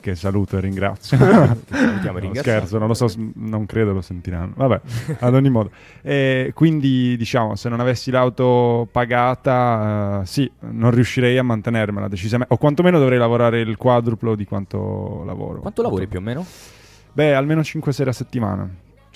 [0.00, 1.16] che saluto e ringrazio.
[2.18, 4.52] No, scherzo, non lo so, non credo lo sentiranno.
[4.56, 4.80] Vabbè,
[5.20, 5.70] ad ogni modo.
[6.02, 12.52] E quindi, diciamo, se non avessi l'auto pagata, eh, sì, non riuscirei a mantenermela decisamente,
[12.52, 15.60] o quantomeno dovrei lavorare il quadruplo di quanto lavoro.
[15.60, 16.44] Quanto lavori più o meno?
[17.12, 18.68] Beh, almeno 5 sere a settimana.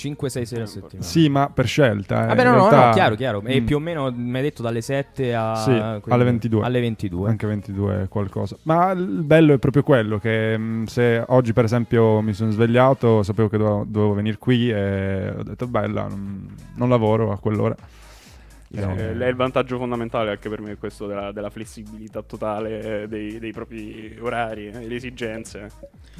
[0.02, 1.02] 5-6 sere a settimana.
[1.06, 2.24] Sì, ma per scelta.
[2.24, 2.26] eh.
[2.28, 3.42] Vabbè, no, no, realtà- no, chiaro, chiaro.
[3.44, 3.64] E Mm.
[3.64, 6.64] più o meno mi hai detto dalle 7 a Sì, quindi- alle 22.
[6.64, 7.28] Alle 22.
[7.28, 8.56] Anche 22 è qualcosa.
[8.62, 13.22] Ma il bello è proprio quello che mh, se oggi per esempio mi sono svegliato,
[13.22, 17.74] sapevo che dovevo, dovevo venire qui e ho detto bella, non, non lavoro a quell'ora.
[18.72, 18.94] Diciamo.
[18.96, 23.08] Eh, Eh, è il vantaggio fondamentale anche per me questo della, della flessibilità totale eh,
[23.08, 25.68] dei, dei propri orari, eh, le esigenze.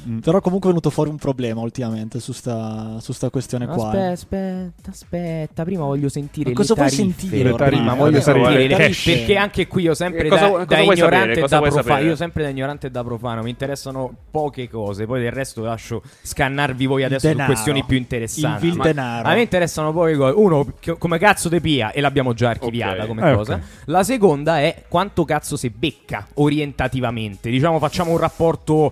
[0.07, 0.19] mm.
[0.19, 3.85] Però comunque è venuto fuori un problema ultimamente su sta, su sta questione qua.
[3.87, 4.11] Aspetta, eh.
[4.11, 5.63] aspetta, aspetta.
[5.63, 7.19] Prima voglio sentire Ma cosa le vuoi tariffe.
[7.19, 9.11] sentire Le tariffe, voglio sentire le tariffe.
[9.15, 12.03] Perché anche qui io sempre Eh, cosa da, da cosa vuoi ignorante e da profano.
[12.05, 13.41] Io sempre da ignorante e da profano.
[13.41, 15.05] Mi interessano poche cose.
[15.07, 18.67] Poi del resto lascio scannarvi voi adesso su questioni più Il interessanti.
[18.67, 19.27] vil Ma- denaro.
[19.27, 20.33] A me interessano poche cose.
[20.37, 23.07] Uno, che- come cazzo te pia, e l'abbiamo già archiviata Ok.
[23.07, 23.53] come Eh, cosa.
[23.55, 23.61] ok.
[23.85, 27.49] La seconda è quanto cazzo si becca orientativamente.
[27.49, 28.91] Diciamo, facciamo un rapporto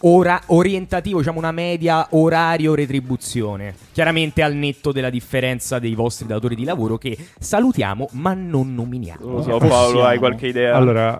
[0.00, 3.74] ora- orientativo, diciamo una media orario-retribuzione.
[3.92, 9.20] Chiaramente al netto della differenza dei vostri datori di lavoro che salutiamo ma non nominiamo.
[9.24, 9.68] Lo so, Possiamo.
[9.68, 10.74] Paolo, hai qualche idea?
[10.74, 11.18] Allora,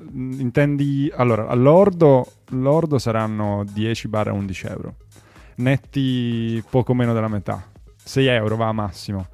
[0.00, 1.10] mh, intendi...
[1.14, 4.94] Allora, all'ordo, l'ordo saranno 10-11 euro.
[5.56, 7.64] Netti poco meno della metà.
[8.04, 9.26] 6 euro va a massimo.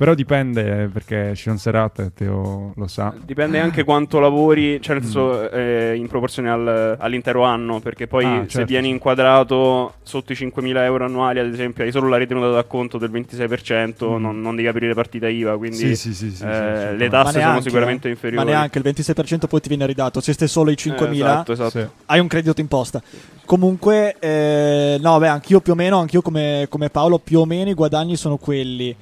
[0.00, 3.12] Però dipende eh, perché ci sono serate, Teo lo sa.
[3.22, 8.24] Dipende anche quanto lavori, cioè nel senso eh, in proporzione al- all'intero anno, perché poi
[8.24, 8.66] Ah, se certo.
[8.68, 13.10] vieni inquadrato sotto i 5.000 euro annuali, ad esempio, hai solo la ritenuta d'acconto del
[13.10, 14.22] 26%, Mm.
[14.22, 17.44] non, non devi aprire partita IVA, quindi Sì, sì, sì, eh, le Ma tasse sono
[17.44, 18.12] neanche, sicuramente eh.
[18.12, 18.42] inferiori.
[18.46, 20.22] Ma neanche il 26% poi ti viene ridato.
[20.22, 21.92] Se stai solo i 5.000, Eh, esatto, esatto.
[22.06, 23.02] Hai un credito d'imposta.
[23.44, 27.68] Comunque, eh, no, beh, anch'io più o meno, anch'io come, come Paolo, più o meno
[27.68, 28.96] i guadagni sono quelli.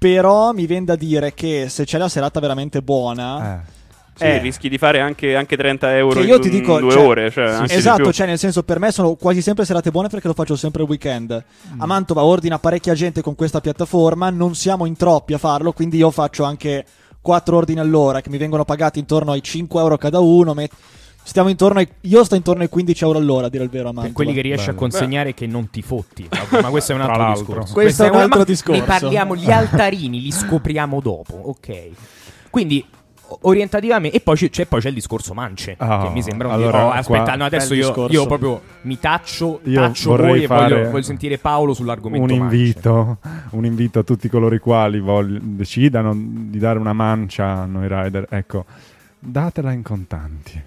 [0.00, 3.78] Però mi viene da dire che se c'è la serata veramente buona, Eh.
[4.14, 4.38] Sì, Eh.
[4.38, 7.30] rischi di fare anche, anche 30 euro io in, ti dico, in due cioè- ore.
[7.30, 10.34] Cioè, di esatto, cioè nel senso per me sono quasi sempre serate buone perché lo
[10.34, 11.44] faccio sempre il weekend.
[11.74, 11.80] Mm.
[11.80, 15.96] A Mantova ordina parecchia gente con questa piattaforma, non siamo in troppi a farlo, quindi
[15.98, 16.84] io faccio anche
[17.22, 20.52] 4 ordini all'ora che mi vengono pagati intorno ai 5 euro cada uno.
[20.54, 20.72] met-
[21.30, 23.92] Stiamo intorno ai, io sto intorno ai 15 euro all'ora, a dire il vero a
[23.92, 24.14] Per Mantova.
[24.16, 24.78] quelli che riesci a Bello.
[24.80, 26.26] consegnare che non ti fotti.
[26.28, 27.72] Vabbè, Ma questo è un altro discorso.
[27.72, 28.80] Questo è un altro ma discorso.
[28.80, 31.88] Ne parliamo, gli altarini li scopriamo dopo, ok.
[32.50, 32.84] Quindi
[33.42, 36.54] orientativamente e poi c'è, c'è- poi c'è il discorso mance Ah, che mi sembra un
[36.54, 38.12] allora, oh, aspetta no, adesso io, discorso.
[38.12, 42.32] io proprio mi taccio, Io taccio vorrei voi e fare voglio, voglio sentire Paolo sull'argomento
[42.32, 42.56] un mance.
[42.56, 43.18] invito,
[43.50, 47.86] un invito a tutti coloro i quali vogl- decidano di dare una mancia a noi
[47.88, 48.26] rider.
[48.30, 48.64] Ecco,
[49.20, 50.62] datela in contanti.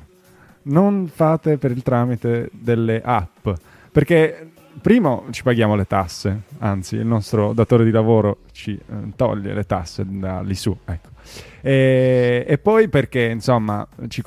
[0.64, 3.50] Non fate per il tramite delle app.
[3.92, 4.52] Perché
[4.82, 9.66] primo ci paghiamo le tasse, anzi il nostro datore di lavoro ci eh, toglie le
[9.66, 10.76] tasse da lì su.
[10.86, 11.10] Ecco.
[11.62, 14.22] E, e poi perché insomma ci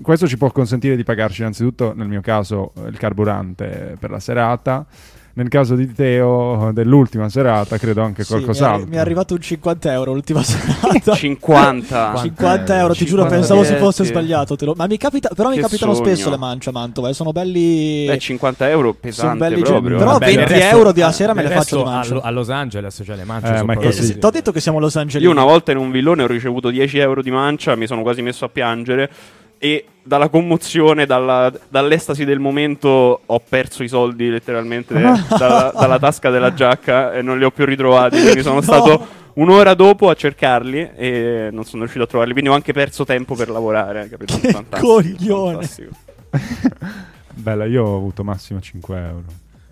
[0.00, 4.86] questo ci può consentire di pagarci innanzitutto nel mio caso il carburante per la serata
[5.38, 9.34] nel caso di Teo dell'ultima serata credo anche Sì, mi, è, qualcos'altro mi è arrivato
[9.34, 11.14] un 50 euro l'ultima serata.
[11.14, 12.14] 50.
[12.16, 14.56] 50 euro, ti giuro, 50 pensavo si fosse sbagliato.
[14.56, 16.06] te lo- Ma mi capita, però mi Che capitano sogno.
[16.06, 18.06] spesso le mance a Mantova, eh, sono belli.
[18.06, 19.88] Beh, 50 euro Sono pesante belli proprio.
[19.90, 22.14] gen- Però Vabbè, 20 del resto- euro di la sera me le faccio di mancia.
[22.16, 24.60] a, a Los Angeles c'è le mance Eh, sono ma Eh, sì, T'ho detto che
[24.60, 25.22] siamo a Los Angeles.
[25.24, 28.22] Io una volta in un villone ho ricevuto 10 euro di mancia, mi sono quasi
[28.22, 29.08] messo a piangere
[29.58, 34.94] e dalla commozione, dalla- dall'estasi del momento ho perso i soldi letteralmente
[35.38, 38.62] dalla, dalla tasca della giacca e non li ho più ritrovati, quindi sono No.
[38.62, 43.04] stato un'ora dopo a cercarli e non sono riuscito a trovarli, quindi ho anche perso
[43.04, 44.38] tempo per lavorare, capito?
[44.40, 45.52] Che Fantastico, coglione.
[45.52, 45.90] fantastico.
[47.34, 49.22] bella io ho avuto massimo 5 euro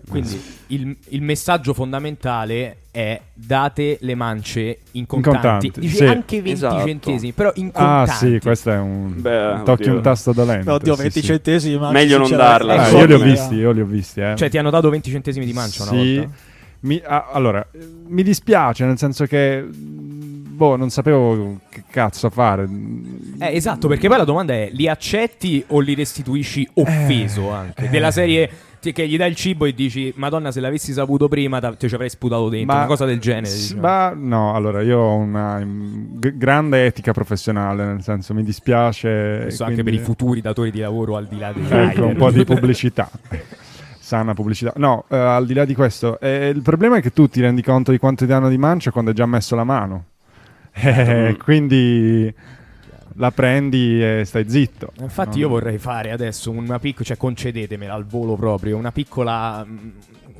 [0.09, 5.37] Quindi il, il messaggio fondamentale è date le mance in contanti.
[5.67, 6.05] contanti, Dice sì.
[6.05, 6.85] anche 20 Esatto.
[6.85, 8.11] centesimi, però in ah contanti.
[8.33, 11.25] sì questo è un Beh, tocchi un tasto dolente Oddio, sì, 20 sì.
[11.25, 11.77] centesimi.
[11.77, 14.35] ma Meglio non darla, Ah, io li ho visti io li ho visti eh.
[14.37, 16.15] Cioè ti hanno dato 20 centesimi di mancia una Sì.
[16.15, 16.31] volta?
[16.79, 22.67] Mi- ah, allora, eh, mi dispiace nel senso che boh, non sapevo che cazzo fare.
[23.39, 27.85] Eh, esatto, perché poi la domanda è: li accetti o li restituisci offeso Eh, anche?
[27.85, 27.89] eh.
[27.89, 28.49] Della serie
[28.79, 31.87] ti- che gli dai il cibo e dici, Madonna, se l'avessi saputo prima, ta- ti
[31.89, 32.75] ci avrei sputato dentro.
[32.75, 33.45] una cosa del genere.
[33.47, 33.81] s- diciamo.
[33.81, 39.39] Ma no, allora io ho una mm, g- grande etica professionale, nel senso mi dispiace.
[39.43, 42.15] Questo anche per quindi- i futuri datori di lavoro al di là dei Ecco, un
[42.15, 43.09] po' di pubblicità.
[43.99, 44.71] Sana pubblicità.
[44.77, 47.61] No, eh, al di là di questo, eh, il problema è che tu ti rendi
[47.61, 50.05] conto di quanto ti danno di mancia quando hai già messo la mano.
[50.79, 51.39] Eh, Mm.
[51.43, 52.31] quindi
[53.17, 54.91] la prendi e stai zitto.
[54.99, 55.45] Infatti, No?
[55.45, 59.65] io vorrei fare adesso una piccola, cioè concedetemela al volo proprio, una piccola.
[59.65, 59.89] mm,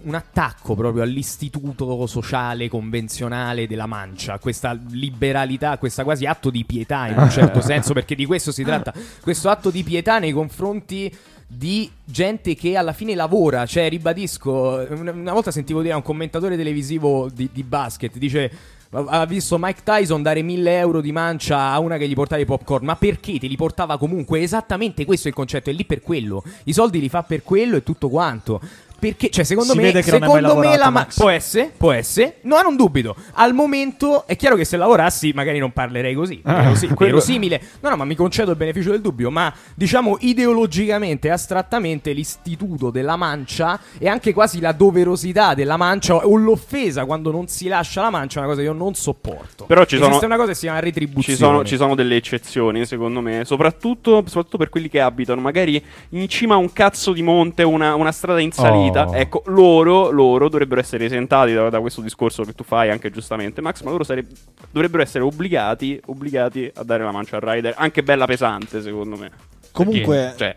[0.04, 7.08] Un attacco proprio all'istituto sociale convenzionale della mancia, questa liberalità, questa quasi atto di pietà
[7.08, 8.94] in un certo senso, perché di questo si tratta.
[9.22, 11.14] Questo atto di pietà nei confronti
[11.46, 13.66] di gente che alla fine lavora.
[13.66, 18.52] Cioè, ribadisco, una, una volta sentivo dire a un commentatore televisivo di, di basket, dice.
[18.90, 22.46] Ha visto Mike Tyson dare 1000 euro di mancia a una che gli portava i
[22.46, 22.86] popcorn.
[22.86, 24.42] Ma perché te li portava comunque?
[24.42, 25.70] Esattamente questo è il concetto.
[25.70, 26.42] È lì per quello.
[26.64, 28.62] I soldi li fa per quello e tutto quanto.
[29.00, 31.30] Perché, cioè, secondo Si me, vede che non hai mai secondo me la ma- può
[31.30, 32.38] essere, può essere.
[32.42, 33.16] No, non dubito.
[33.34, 36.42] Al momento è chiaro che se lavorassi, magari non parlerei così.
[36.44, 37.62] Ah, quello- Verosimile.
[37.82, 39.30] No, no, ma mi concedo il beneficio del dubbio.
[39.30, 46.36] Ma diciamo ideologicamente, astrattamente, l'istituto della mancia e anche quasi la doverosità della mancia o
[46.36, 49.66] l'offesa quando non si lascia la mancia è una cosa che io non sopporto.
[49.66, 51.38] Però ci Esiste sono- una cosa che si chiama retribuzione.
[51.38, 55.82] Ci sono, ci sono delle eccezioni, secondo me, soprattutto, soprattutto per quelli che abitano magari
[56.10, 58.76] in cima a un cazzo di monte, una, una strada in salita.
[58.78, 58.87] Oh.
[59.14, 63.62] Ecco, loro, loro dovrebbero essere esentati da, da questo discorso che tu fai anche giustamente,
[63.62, 64.26] Max, ma loro sare-
[64.72, 69.32] dovrebbero essere obbligati, obbligati a dare la mancia al rider, anche bella pesante, secondo me.
[69.72, 70.56] Comunque, Cioè,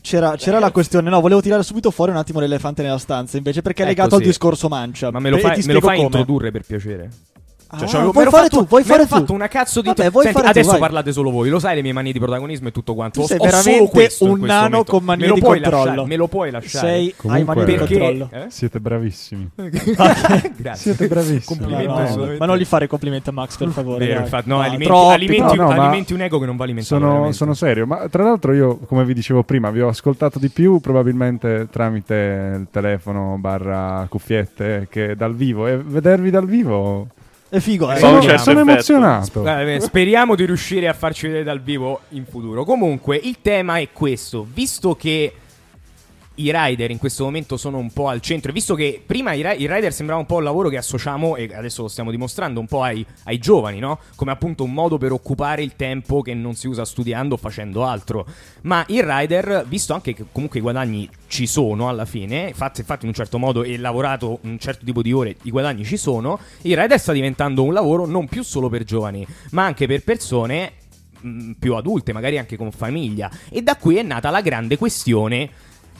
[0.00, 1.08] c'era, c'era la questione.
[1.10, 3.36] No, volevo tirare subito fuori un attimo l'elefante nella stanza.
[3.36, 4.26] Invece, perché è Ecco, legato al sì.
[4.28, 5.10] discorso mancia.
[5.10, 7.10] Ma me lo fai, me lo fai introdurre per piacere?
[7.74, 9.08] Cioè, Ah, c'avevo- vuoi m'ero fare fatto, tu, vuoi fare tu.
[9.08, 10.80] fatto una cazzo di Vabbè, vuoi Senti, fare tu, adesso vai.
[10.80, 11.48] parlate solo voi.
[11.48, 13.20] Lo sai le mie manie di protagonismo e tutto quanto.
[13.20, 14.92] Tu Ho- sei ho solo veramente questo in un questo nano momento.
[14.92, 15.84] con manie Me lo di puoi controllo.
[15.86, 16.86] lasciare, me lo puoi lasciare.
[16.86, 18.28] Sei hai Comunque- mani di Perché- controllo.
[18.30, 18.44] Eh?
[18.48, 19.50] Siete bravissimi.
[20.56, 20.74] Grazie.
[20.74, 21.60] Siete bravissimi.
[21.86, 22.38] No, assolutamente.
[22.38, 24.06] ma non gli fare complimenti a Max, per favore.
[24.06, 27.00] Vero, infatti, no, alimenti, troppi, alimenti- No, no, alimenti un ego che non va alimentato.
[27.00, 30.50] Sono, sono serio, ma tra l'altro io, come vi dicevo prima, vi ho ascoltato di
[30.50, 37.06] più probabilmente tramite il telefono barra cuffiette che dal vivo e vedervi dal vivo
[37.52, 37.96] È figo, eh.
[37.96, 39.42] Sì, sono, certo, sono emozionato.
[39.42, 42.64] Guarda, speriamo di riuscire a farci vedere dal vivo in futuro.
[42.64, 45.34] Comunque, il tema è questo: visto che
[46.42, 49.66] i rider in questo momento sono un po' al centro, visto che prima i, i
[49.66, 52.82] rider sembrava un po' un lavoro che associamo, e adesso lo stiamo dimostrando, un po'
[52.82, 53.98] ai, ai giovani, no?
[54.16, 57.84] Come appunto un modo per occupare il tempo che non si usa studiando o facendo
[57.84, 58.26] altro.
[58.62, 63.04] Ma il rider, visto anche che comunque i guadagni ci sono alla fine, fatti, fatti
[63.04, 66.38] in un certo modo e lavorato un certo tipo di ore, i guadagni ci sono,
[66.62, 70.72] il rider sta diventando un lavoro non più solo per giovani, ma anche per persone
[71.20, 73.30] mh, più adulte, magari anche con famiglia.
[73.48, 75.50] E da qui è nata la grande questione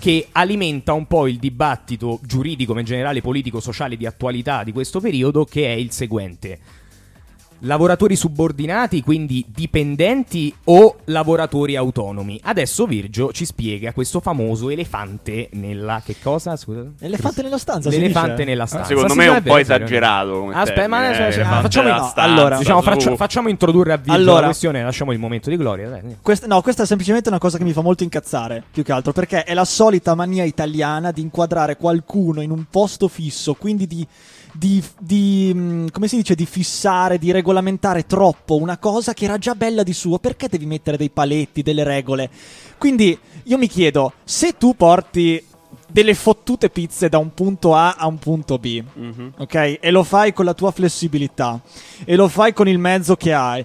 [0.02, 4.72] che alimenta un po' il dibattito giuridico, ma in generale politico, sociale di attualità di
[4.72, 6.58] questo periodo, che è il seguente.
[7.64, 12.40] Lavoratori subordinati, quindi dipendenti o lavoratori autonomi?
[12.42, 16.02] Adesso Virgio ci spiega questo famoso elefante nella...
[16.04, 16.56] che cosa?
[16.56, 16.84] Scusa?
[16.98, 18.44] Elefante nella stanza, si L'elefante dice?
[18.44, 18.88] nella stanza.
[18.88, 20.40] Secondo Sì, me è un po' esagerato.
[20.40, 22.88] Come Aspetta, ma eh, facciamo, della no, stanza, allora, diciamo, su.
[22.88, 24.40] faccia- facciamo introdurre a Virgio Allora.
[24.40, 25.88] la questione, lasciamo il momento di gloria.
[25.88, 26.16] Dai.
[26.20, 29.12] Questa, no, questa è semplicemente una cosa che mi fa molto incazzare, più che altro,
[29.12, 34.04] perché è la solita mania italiana di inquadrare qualcuno in un posto fisso, quindi di,
[34.52, 39.38] di, di, mh, come si dice, di fissare, di regolamentare troppo una cosa che era
[39.38, 42.30] già bella di suo, perché devi mettere dei paletti, delle regole?
[42.78, 45.42] Quindi io mi chiedo, se tu porti
[45.88, 49.32] delle fottute pizze da un punto A a un punto B, Mhm.
[49.38, 49.78] ok?
[49.80, 51.60] E lo fai con la tua flessibilità
[52.04, 53.64] e lo fai con il mezzo che hai.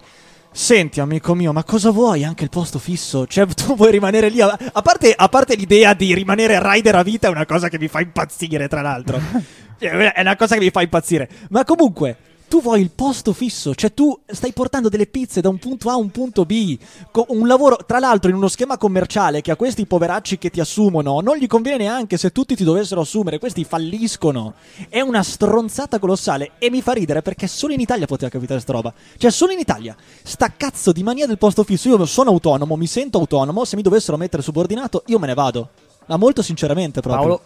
[0.51, 2.23] Senti, amico mio, ma cosa vuoi?
[2.23, 3.27] Anche il posto fisso?
[3.27, 4.41] Cioè, tu vuoi rimanere lì?
[4.41, 7.77] A, a parte, a parte l'idea di rimanere rider a vita, è una cosa che
[7.77, 9.19] mi fa impazzire, tra l'altro.
[9.80, 11.30] Cioè, è una cosa che mi fa impazzire.
[11.49, 12.17] Ma comunque,
[12.47, 15.93] tu vuoi il posto fisso, cioè tu stai portando delle pizze da un punto A
[15.93, 16.78] a un punto B.
[17.11, 20.61] Co- un lavoro, tra l'altro, in uno schema commerciale che a questi poveracci che ti
[20.61, 23.38] assumono non gli conviene neanche se tutti ti dovessero assumere.
[23.38, 24.53] Questi falliscono.
[24.88, 26.51] È una stronzata colossale.
[26.57, 28.93] E mi fa ridere perché solo in Italia poteva capitare sta roba.
[29.17, 29.95] Cioè, solo in Italia.
[30.23, 31.89] Sta cazzo di mania del posto fisso.
[31.89, 33.65] Io sono autonomo, mi sento autonomo.
[33.65, 35.69] Se mi dovessero mettere subordinato, io me ne vado.
[36.05, 37.28] Ma molto sinceramente, proprio.
[37.28, 37.41] Paolo,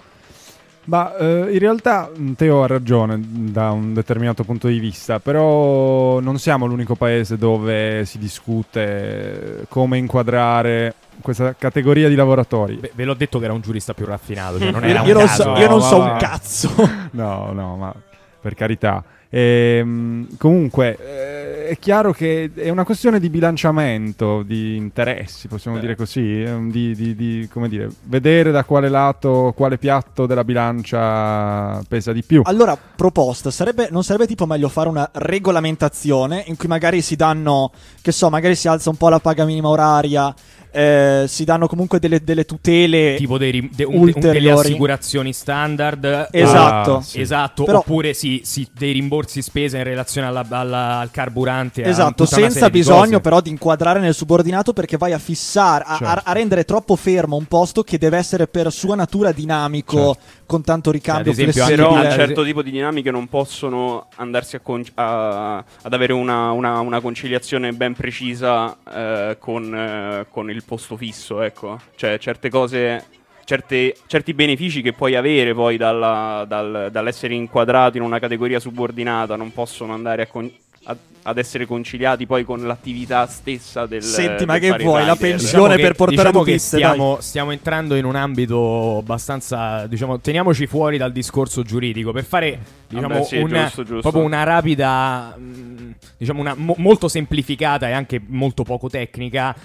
[0.84, 5.20] Ma eh, in realtà mh, Teo ha ragione mh, da un determinato punto di vista,
[5.20, 12.76] però non siamo l'unico paese dove si discute come inquadrare questa categoria di lavoratori.
[12.76, 15.18] Beh, ve l'ho detto che era un giurista più raffinato, cioè non era io, un
[15.20, 15.44] non caso.
[15.44, 16.70] so, io non no, so un cazzo.
[17.12, 17.94] No, no, ma
[18.42, 19.04] per carità.
[19.34, 25.96] Ehm, comunque eh, è chiaro che è una questione di bilanciamento di interessi, possiamo dire
[25.96, 32.12] così, di, di- di, come dire, vedere da quale lato, quale piatto della bilancia pesa
[32.12, 32.42] di più.
[32.44, 37.72] Allora, proposta, sarebbe, non sarebbe tipo meglio fare una regolamentazione in cui magari si danno,
[38.02, 40.36] che so, magari si alza un po' la paga minima oraria,
[40.72, 43.16] eh, si danno comunque delle, delle tutele.
[43.18, 46.28] tipo dei de- un- un- delle assicurazioni standard.
[46.32, 46.98] Esatto.
[46.98, 47.20] Ah, sì.
[47.22, 51.84] Esatto, Però- oppure sì, sì, dei rimborsi spese in relazione alla- alla- al carburante.
[51.84, 53.20] a Esatto, senza di bisogno cose.
[53.22, 56.22] però di inquadrare nel subordinato perché vai a fissare, a, a- Certo.
[56.30, 60.16] a rendere troppo fermo un posto che deve essere per sua natura dinamico,
[60.52, 61.76] con tanto ricambio Cioè, ad esempio.
[61.76, 66.52] Però un certo tipo di dinamiche non possono andarsi a con- a- ad avere una,
[66.52, 71.80] una- una conciliazione ben precisa eh, con, eh, con il posto fisso, ecco.
[71.96, 73.06] Cioè, certe cose,
[73.46, 79.36] certe- certi benefici che puoi avere poi dalla- dal- dall'essere inquadrato in una categoria subordinata
[79.38, 80.52] non possono andare a con-
[80.86, 85.14] a- ad essere conciliati poi con l'attività stessa del Senti, ma del che vuoi, la
[85.14, 85.18] rider.
[85.30, 90.20] pensione Diciamo che- per portare diciamo che stiamo, stiamo entrando in un ambito abbastanza diciamo
[90.20, 94.02] teniamoci fuori dal discorso giuridico per fare diciamo Vabbè, sì, una, giusto, giusto.
[94.02, 99.56] proprio una rapida mh, diciamo una mo- molto semplificata e anche molto poco tecnica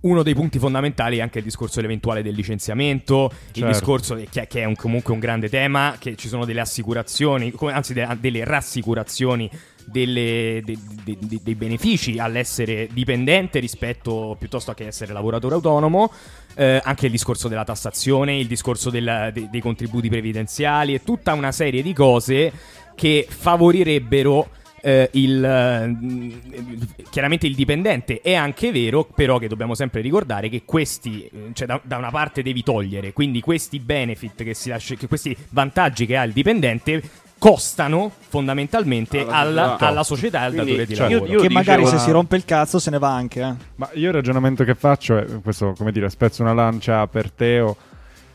[0.00, 3.68] uno dei punti fondamentali è anche il discorso dell'eventuale del licenziamento, il Certo.
[3.68, 7.52] discorso de- che, che è un- comunque un grande tema, che ci sono delle assicurazioni,
[7.72, 9.50] anzi de- delle rassicurazioni
[9.86, 16.12] delle- de- de- de- dei benefici all'essere dipendente rispetto piuttosto che essere lavoratore autonomo,
[16.56, 21.32] eh, anche il discorso della tassazione, il discorso della- de- dei contributi previdenziali e tutta
[21.32, 22.52] una serie di cose
[22.94, 24.50] che favorirebbero
[24.82, 28.20] eh, il, eh, chiaramente il dipendente.
[28.20, 32.40] È anche vero, però, che dobbiamo sempre ricordare che questi, cioè da, da una parte
[32.42, 37.02] devi togliere, quindi questi benefit che si lascia, che questi vantaggi che ha il dipendente
[37.38, 39.86] costano fondamentalmente Alla alla, società.
[39.88, 41.30] alla società e al Quindi, datore di cioè, lavoro.
[41.32, 43.40] io che magari dicevo- se si rompe il cazzo se ne va anche.
[43.40, 43.54] Eh.
[43.76, 47.76] Ma io il ragionamento che faccio è questo, come dire, spezzo una lancia per Teo.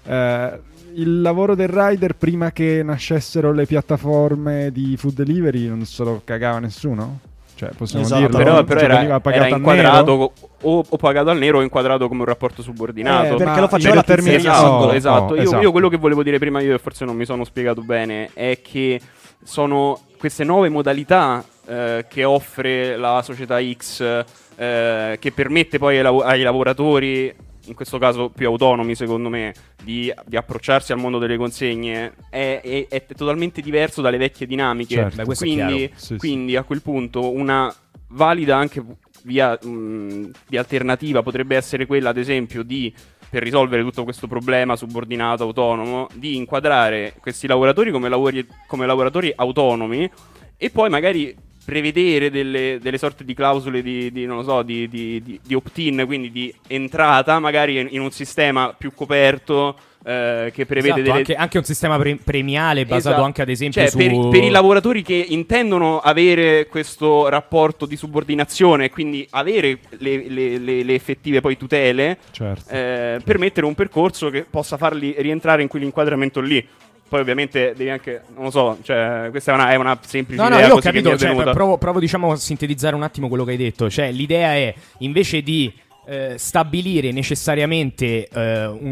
[0.03, 0.59] Eh,
[0.95, 6.21] il lavoro del rider prima che nascessero le piattaforme di food delivery non se lo
[6.23, 7.19] cagava nessuno?
[7.61, 8.21] Cioè, possiamo Esatto.
[8.21, 8.37] dirlo?
[8.39, 10.33] Però, però era, veniva pagato era inquadrato nero?
[10.63, 13.35] o, o pagato al nero o inquadrato come un rapporto subordinato.
[13.35, 15.33] Eh, perché lo faceva la pizzeria esatto, esatto.
[15.33, 15.61] Oh, Io, esatto.
[15.61, 18.61] io quello che volevo dire prima io e forse non mi sono spiegato bene è
[18.63, 18.99] che
[19.43, 24.23] sono queste nuove modalità eh, che offre la società X
[24.55, 27.31] eh, che permette poi ai, lav- ai lavoratori
[27.71, 29.53] in questo caso più autonomi secondo me
[29.83, 34.95] di, di approcciarsi al mondo delle consegne è, è- è totalmente diverso dalle vecchie dinamiche
[34.95, 35.23] Certo.
[35.25, 35.91] Beh, quindi.
[35.95, 36.17] Sì, sì.
[36.17, 37.73] quindi a quel punto una
[38.09, 38.83] valida anche
[39.23, 42.93] via, mh, via alternativa potrebbe essere quella, ad esempio, di
[43.29, 49.31] per risolvere tutto questo problema subordinato autonomo, di inquadrare questi lavoratori come, lavori- come lavoratori
[49.33, 50.09] autonomi
[50.57, 51.33] e poi magari
[51.71, 55.53] prevedere delle, delle sorte di clausole di, di, non lo so, di, di- di- di
[55.55, 61.01] opt-in, quindi di entrata magari in, in un sistema più coperto eh, che prevede Esatto,
[61.01, 63.23] delle, anche, anche un sistema pre- premiale basato Esatto.
[63.23, 63.97] anche ad esempio Cioè, su...
[63.97, 70.27] per, per i lavoratori che intendono avere questo rapporto di subordinazione e quindi avere le,
[70.27, 72.69] le- le- le effettive poi tutele, Certo.
[72.69, 76.67] eh, permettere un percorso che possa farli rientrare in quell'inquadramento lì.
[77.11, 80.47] Poi ovviamente devi anche, non lo so, cioè, questa è una, è una semplice No,
[80.47, 83.51] no, idea io ho capito, cioè, provo, provo, diciamo a sintetizzare un attimo quello che
[83.51, 85.73] hai detto, cioè l'idea è invece di
[86.07, 88.29] eh, stabilire necessariamente eh,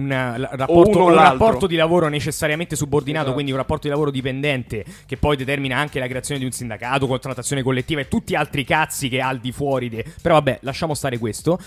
[0.06, 3.34] la- rapporto, un rapporto di lavoro necessariamente subordinato, Esatto.
[3.36, 7.08] quindi un rapporto di lavoro dipendente che poi determina anche la creazione di un sindacato,
[7.08, 9.88] contrattazione collettiva e tutti altri cazzi che ha al di fuori.
[9.88, 11.58] de- Però vabbè, lasciamo stare questo.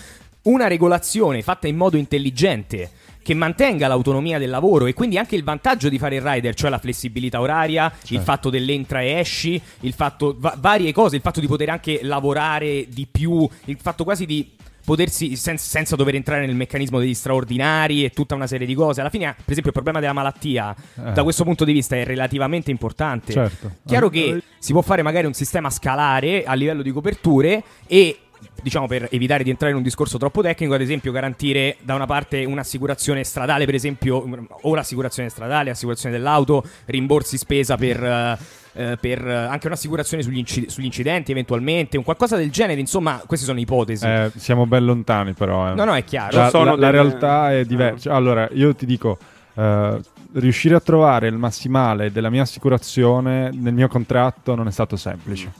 [0.43, 2.91] Una regolazione fatta in modo intelligente
[3.23, 6.69] che mantenga l'autonomia del lavoro e quindi anche il vantaggio di fare il rider, cioè
[6.69, 8.23] la flessibilità oraria, il Certo.
[8.23, 12.85] fatto dell'entra e esci, il fatto va- varie cose, il fatto di poter anche lavorare
[12.89, 14.51] di più, il fatto quasi di
[14.85, 18.99] potersi sen- senza dover entrare nel meccanismo degli straordinari e tutta una serie di cose.
[18.99, 21.11] Alla fine, per esempio, il problema della malattia Eh.
[21.13, 23.31] da questo punto di vista è relativamente importante.
[23.31, 23.71] Certo.
[23.85, 28.17] Chiaro Eh, che si può fare magari un sistema scalare a livello di coperture e
[28.61, 32.05] diciamo per evitare di entrare in un discorso troppo tecnico, ad esempio garantire da una
[32.05, 34.25] parte un'assicurazione stradale, per esempio,
[34.61, 38.37] o l'assicurazione stradale, assicurazione dell'auto, rimborsi spesa per, eh,
[38.75, 43.21] eh, per eh, anche un'assicurazione sugli, inci- sugli incidenti eventualmente, un qualcosa del genere, insomma,
[43.25, 44.05] queste sono ipotesi.
[44.05, 45.71] Eh, siamo ben lontani però.
[45.71, 45.75] eh.
[45.75, 46.37] No, no, è chiaro.
[46.37, 48.13] La, Sono la- la delle- realtà è diversa.
[48.13, 49.17] Allora, io ti dico,
[49.55, 49.99] eh,
[50.33, 55.51] riuscire a trovare il massimale della mia assicurazione nel mio contratto non è stato semplice.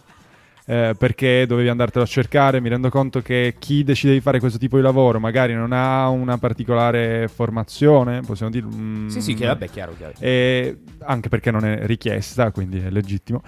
[0.65, 4.57] Eh, perché dovevi andartelo a cercare, mi rendo conto che chi decide di fare questo
[4.57, 8.65] tipo di lavoro magari non ha una particolare formazione, possiamo dire...
[8.65, 10.13] mm, Sì, sì, che vabbè, chiaro, chiaro.
[10.19, 13.41] e anche perché non è richiesta, quindi è legittimo.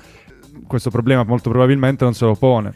[0.68, 2.74] Questo problema molto probabilmente non se lo pone.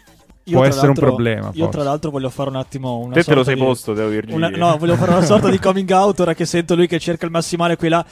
[0.50, 1.50] Io, Può tra essere un l'altro- problema.
[1.54, 1.70] Io, forse.
[1.72, 4.36] tra l'altro, voglio fare un attimo una Te te lo sei di- posto, Teo Virgilio.
[4.36, 7.26] una- no, volevo fare una sorta di coming out ora che sento lui che cerca
[7.26, 8.04] il massimale qui là.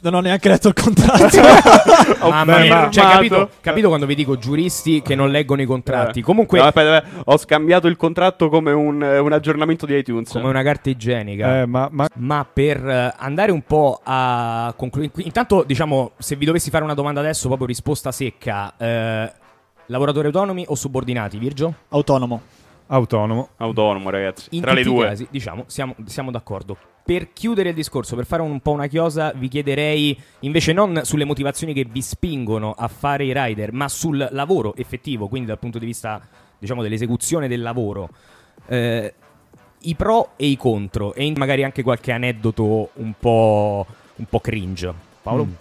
[0.00, 1.38] Non ho neanche letto il contratto.
[2.28, 5.66] Mamma beh, mia, ma- cioè, capito, capito quando vi dico giuristi che non leggono i
[5.66, 6.20] contratti.
[6.20, 6.22] Eh.
[6.22, 10.30] Comunque, No, aspetta, aspetta, ho scambiato il contratto come un, eh, un aggiornamento di iTunes.
[10.30, 11.60] come una carta igienica.
[11.60, 16.44] Eh, ma, ma Ma per eh, andare un po' a concludere, intanto diciamo, se vi
[16.44, 19.32] dovessi fare una domanda adesso, proprio risposta secca, eh,
[19.88, 21.74] lavoratori autonomi o subordinati, Virgio?
[21.88, 22.40] Autonomo.
[22.86, 23.48] autonomo.
[23.58, 24.48] Autonomo, ragazzi.
[24.52, 25.08] In Tra le tutti i due.
[25.08, 26.76] casi, diciamo, siamo, siamo d'accordo.
[27.04, 31.24] Per chiudere il discorso, per fare un po' una chiosa, vi chiederei invece non sulle
[31.24, 35.78] motivazioni che vi spingono a fare i rider, ma sul lavoro effettivo, quindi dal punto
[35.78, 36.20] di vista,
[36.58, 38.10] diciamo, dell'esecuzione del lavoro.
[38.66, 39.14] Eh,
[39.80, 43.86] I pro e i contro, e magari anche qualche aneddoto un po',
[44.16, 44.92] un po' cringe.
[45.22, 45.44] Paolo?
[45.44, 45.52] Mm.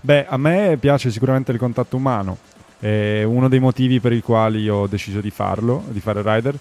[0.00, 2.36] Beh, a me piace sicuramente il contatto umano.
[2.82, 6.58] È uno dei motivi per i quali ho deciso di farlo, di fare rider.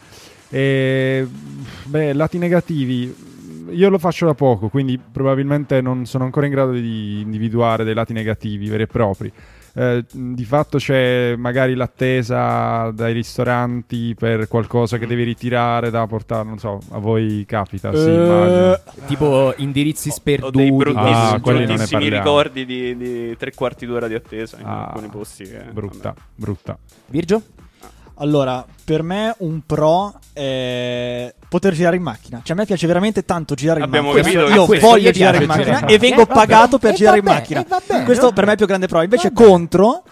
[0.52, 1.28] E,
[1.86, 3.30] beh, lati negativi.
[3.72, 7.96] Io lo faccio da poco, quindi probabilmente non sono ancora in grado di individuare dei
[7.96, 9.32] lati negativi veri e propri.
[9.74, 16.44] Eh, di fatto c'è magari l'attesa dai ristoranti per qualcosa che devi ritirare da portare,
[16.44, 18.80] non so, a voi capita, sì, immagino.
[19.08, 20.58] Tipo indirizzi Ho sperduti.
[20.58, 22.24] dei bruttissimi, Ah, quelli non ne bruttissimi parliamo.
[22.26, 25.44] ricordi di, di tre quarti d'ora di attesa in Ah, alcuni posti.
[25.46, 26.20] Che, Brutta, vabbè.
[26.36, 26.78] brutta.
[27.08, 27.42] Virgio?
[28.22, 32.40] Allora, per me un pro è poter girare in macchina.
[32.44, 34.42] Cioè, a me piace veramente tanto girare in Abbiamo macchina.
[34.44, 36.22] capito Io questo voglio gli girare in macchina girare e in vengo.
[36.22, 37.60] Eh, pagato per e girare in vabbè, macchina.
[37.62, 38.36] e vabbè, Questo vabbè.
[38.36, 39.02] per me è il più grande pro.
[39.02, 39.48] Invece Vabbè.
[39.48, 40.04] contro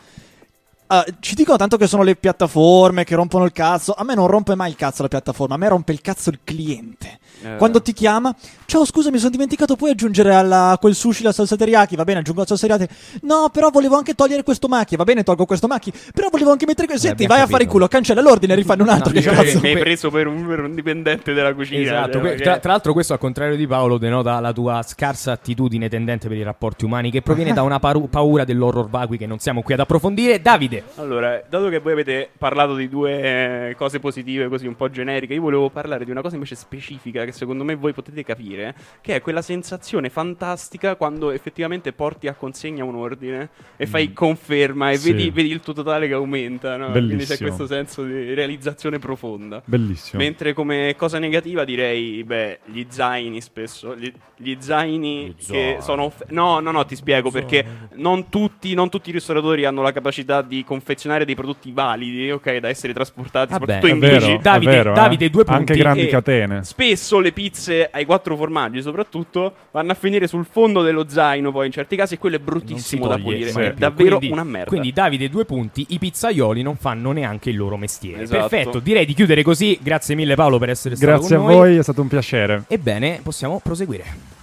[0.92, 3.94] ah, ci dicono tanto che sono le piattaforme che rompono il cazzo.
[3.94, 6.40] A me non rompe mai il cazzo la piattaforma, a me rompe il cazzo il
[6.44, 7.18] cliente.
[7.42, 7.56] Eh.
[7.56, 8.36] Quando ti chiama,
[8.66, 11.96] ciao scusa mi sono dimenticato, puoi aggiungere alla- a quel sushi la salsa teriyaki?
[11.96, 12.94] Va bene, aggiungo la salsa teriyaki.
[13.22, 14.98] No, però volevo anche togliere questo macchia.
[14.98, 15.94] Va bene, tolgo questo macchia.
[16.14, 17.08] Però volevo anche mettere questo.
[17.08, 17.86] Senti, abbiamo vai a fare il capito.
[17.86, 19.14] culo, cancella l'ordine e rifanno un altro.
[19.14, 19.60] No, che io- cazzo.
[19.62, 21.82] mi hai preso per un, per un dipendente della cucina.
[21.82, 25.32] Esatto, cioè, che- tra, tra l'altro questo al contrario di Paolo denota la tua scarsa
[25.32, 29.26] attitudine tendente per i rapporti umani che proviene da una paru- paura dell'horror vacui che
[29.28, 30.42] non siamo qui ad approfondire.
[30.42, 34.90] Davide, Allora, dato che voi avete parlato di due eh, cose positive così un po'
[34.90, 38.74] generiche, io volevo parlare di una cosa invece specifica che secondo me voi potete capire,
[39.02, 44.92] che è quella sensazione fantastica quando effettivamente porti a consegna un ordine e fai conferma
[44.92, 45.12] e Sì.
[45.12, 46.92] vedi, vedi il tuo totale che aumenta, no?
[46.92, 49.62] Quindi c'è questo senso di realizzazione profonda.
[49.66, 50.22] Bellissimo.
[50.22, 56.04] Mentre come cosa negativa direi, beh, gli zaini spesso, gli, gli zaini che sono...
[56.04, 59.92] off- no, no, no, ti spiego perché non tutti, non tutti i ristoratori hanno la
[59.92, 64.26] capacità di confezionare dei prodotti validi, ok, da essere trasportati, Vabbè, soprattutto È in vero,
[64.28, 64.40] bici.
[64.42, 64.94] Davide- vero, eh.
[64.94, 66.64] Davide, due punti Anche grandi E catene.
[66.64, 71.66] Spesso le pizze ai quattro formaggi, soprattutto, vanno a finire sul fondo dello zaino, poi
[71.66, 73.50] in certi casi, e quello è bruttissimo da pulire.
[73.52, 74.68] È davvero Quindi- una merda.
[74.70, 78.22] Quindi Davide due punti, i pizzaioli non fanno neanche il loro mestiere.
[78.24, 78.48] Esatto.
[78.48, 79.78] Perfetto, direi di chiudere così.
[79.82, 81.56] Grazie mille Paolo per essere stato Grazie a con noi.
[81.56, 82.64] voi, è stato un piacere.
[82.68, 84.38] Ebbene, possiamo proseguire.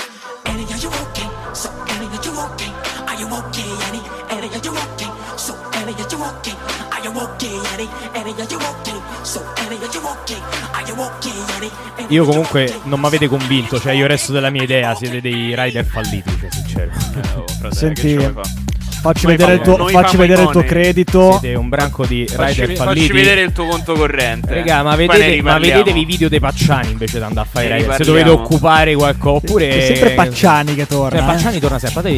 [0.47, 1.29] Annie, are you okay?
[1.55, 2.73] So Annie, are you okay?
[3.07, 4.03] Are you okay, Annie?
[4.31, 5.11] Annie, are you okay?
[5.37, 6.55] So Annie, are you okay?
[6.91, 7.89] Are you okay, Annie?
[8.15, 8.99] Annie, are you okay?
[9.25, 10.41] So Annie, are you okay?
[10.73, 11.71] Are you okay, Annie?
[11.99, 15.55] Annie, Io comunque non mi avete convinto, cioè io resto della mia idea, siete dei
[15.57, 16.91] rider falliti, cioè sincero.
[16.91, 18.72] Eh, oh, fratello, Senti, che fa?
[19.03, 21.39] Facci Noi vedere, il tuo, facci vedere il tuo credito.
[21.41, 23.13] Siete un branco di Facci, rider facci falliti.
[23.13, 24.55] vedere il tuo conto corrente.
[24.55, 27.97] Raga, ma vedete, ma vedetevi i video dei Pacciani invece di andare a fare rider.
[27.97, 29.69] Se dovete occupare qualcosa, oppure.
[29.69, 31.19] È sempre Pacciani che torna.
[31.19, 31.33] Cioè, eh.
[31.33, 32.11] Pacciani torna sempre.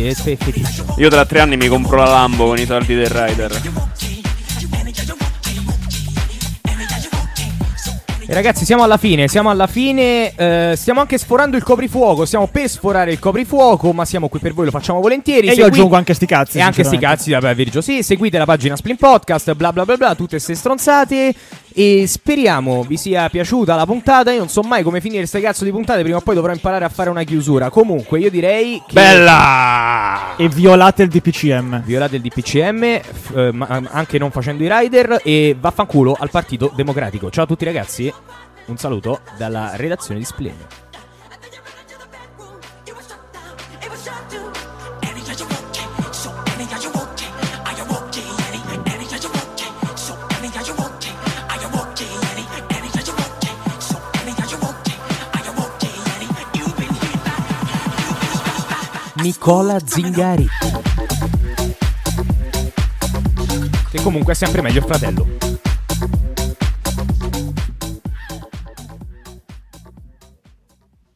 [0.99, 3.61] Io tra tre anni mi compro la Lambo con i soldi del rider.
[8.27, 9.29] E ragazzi, siamo alla fine.
[9.29, 10.33] Siamo alla fine.
[10.35, 12.25] eh, stiamo anche sforando il coprifuoco.
[12.25, 15.47] Stiamo per sforare il coprifuoco, ma siamo qui per voi, lo facciamo volentieri.
[15.47, 16.59] E io Segui- aggiungo anche sti cazzi.
[16.59, 17.81] E anche sti cazzi, vabbè, Virgio.
[17.81, 21.35] Sì, seguite la pagina Splin Podcast, bla bla bla bla, tutte ste stronzate.
[21.77, 24.31] E speriamo vi sia piaciuta la puntata.
[24.31, 26.03] Io non so mai come finire queste cazzo di puntate.
[26.03, 27.69] Prima o poi dovrò imparare a fare una chiusura.
[27.69, 28.93] Comunque, io direi che.
[28.93, 30.37] Bella!
[30.37, 31.83] E violate il DPCM.
[31.83, 35.21] Violate il DPCM, f- eh, ma- anche non facendo i rider.
[35.25, 37.29] E vaffanculo al Partito Democratico.
[37.31, 38.13] Ciao a tutti, ragazzi.
[38.67, 40.55] Un saluto dalla redazione di Splin.
[59.17, 60.47] Nicola Zingari.
[63.91, 65.34] Che comunque è sempre meglio il fratello.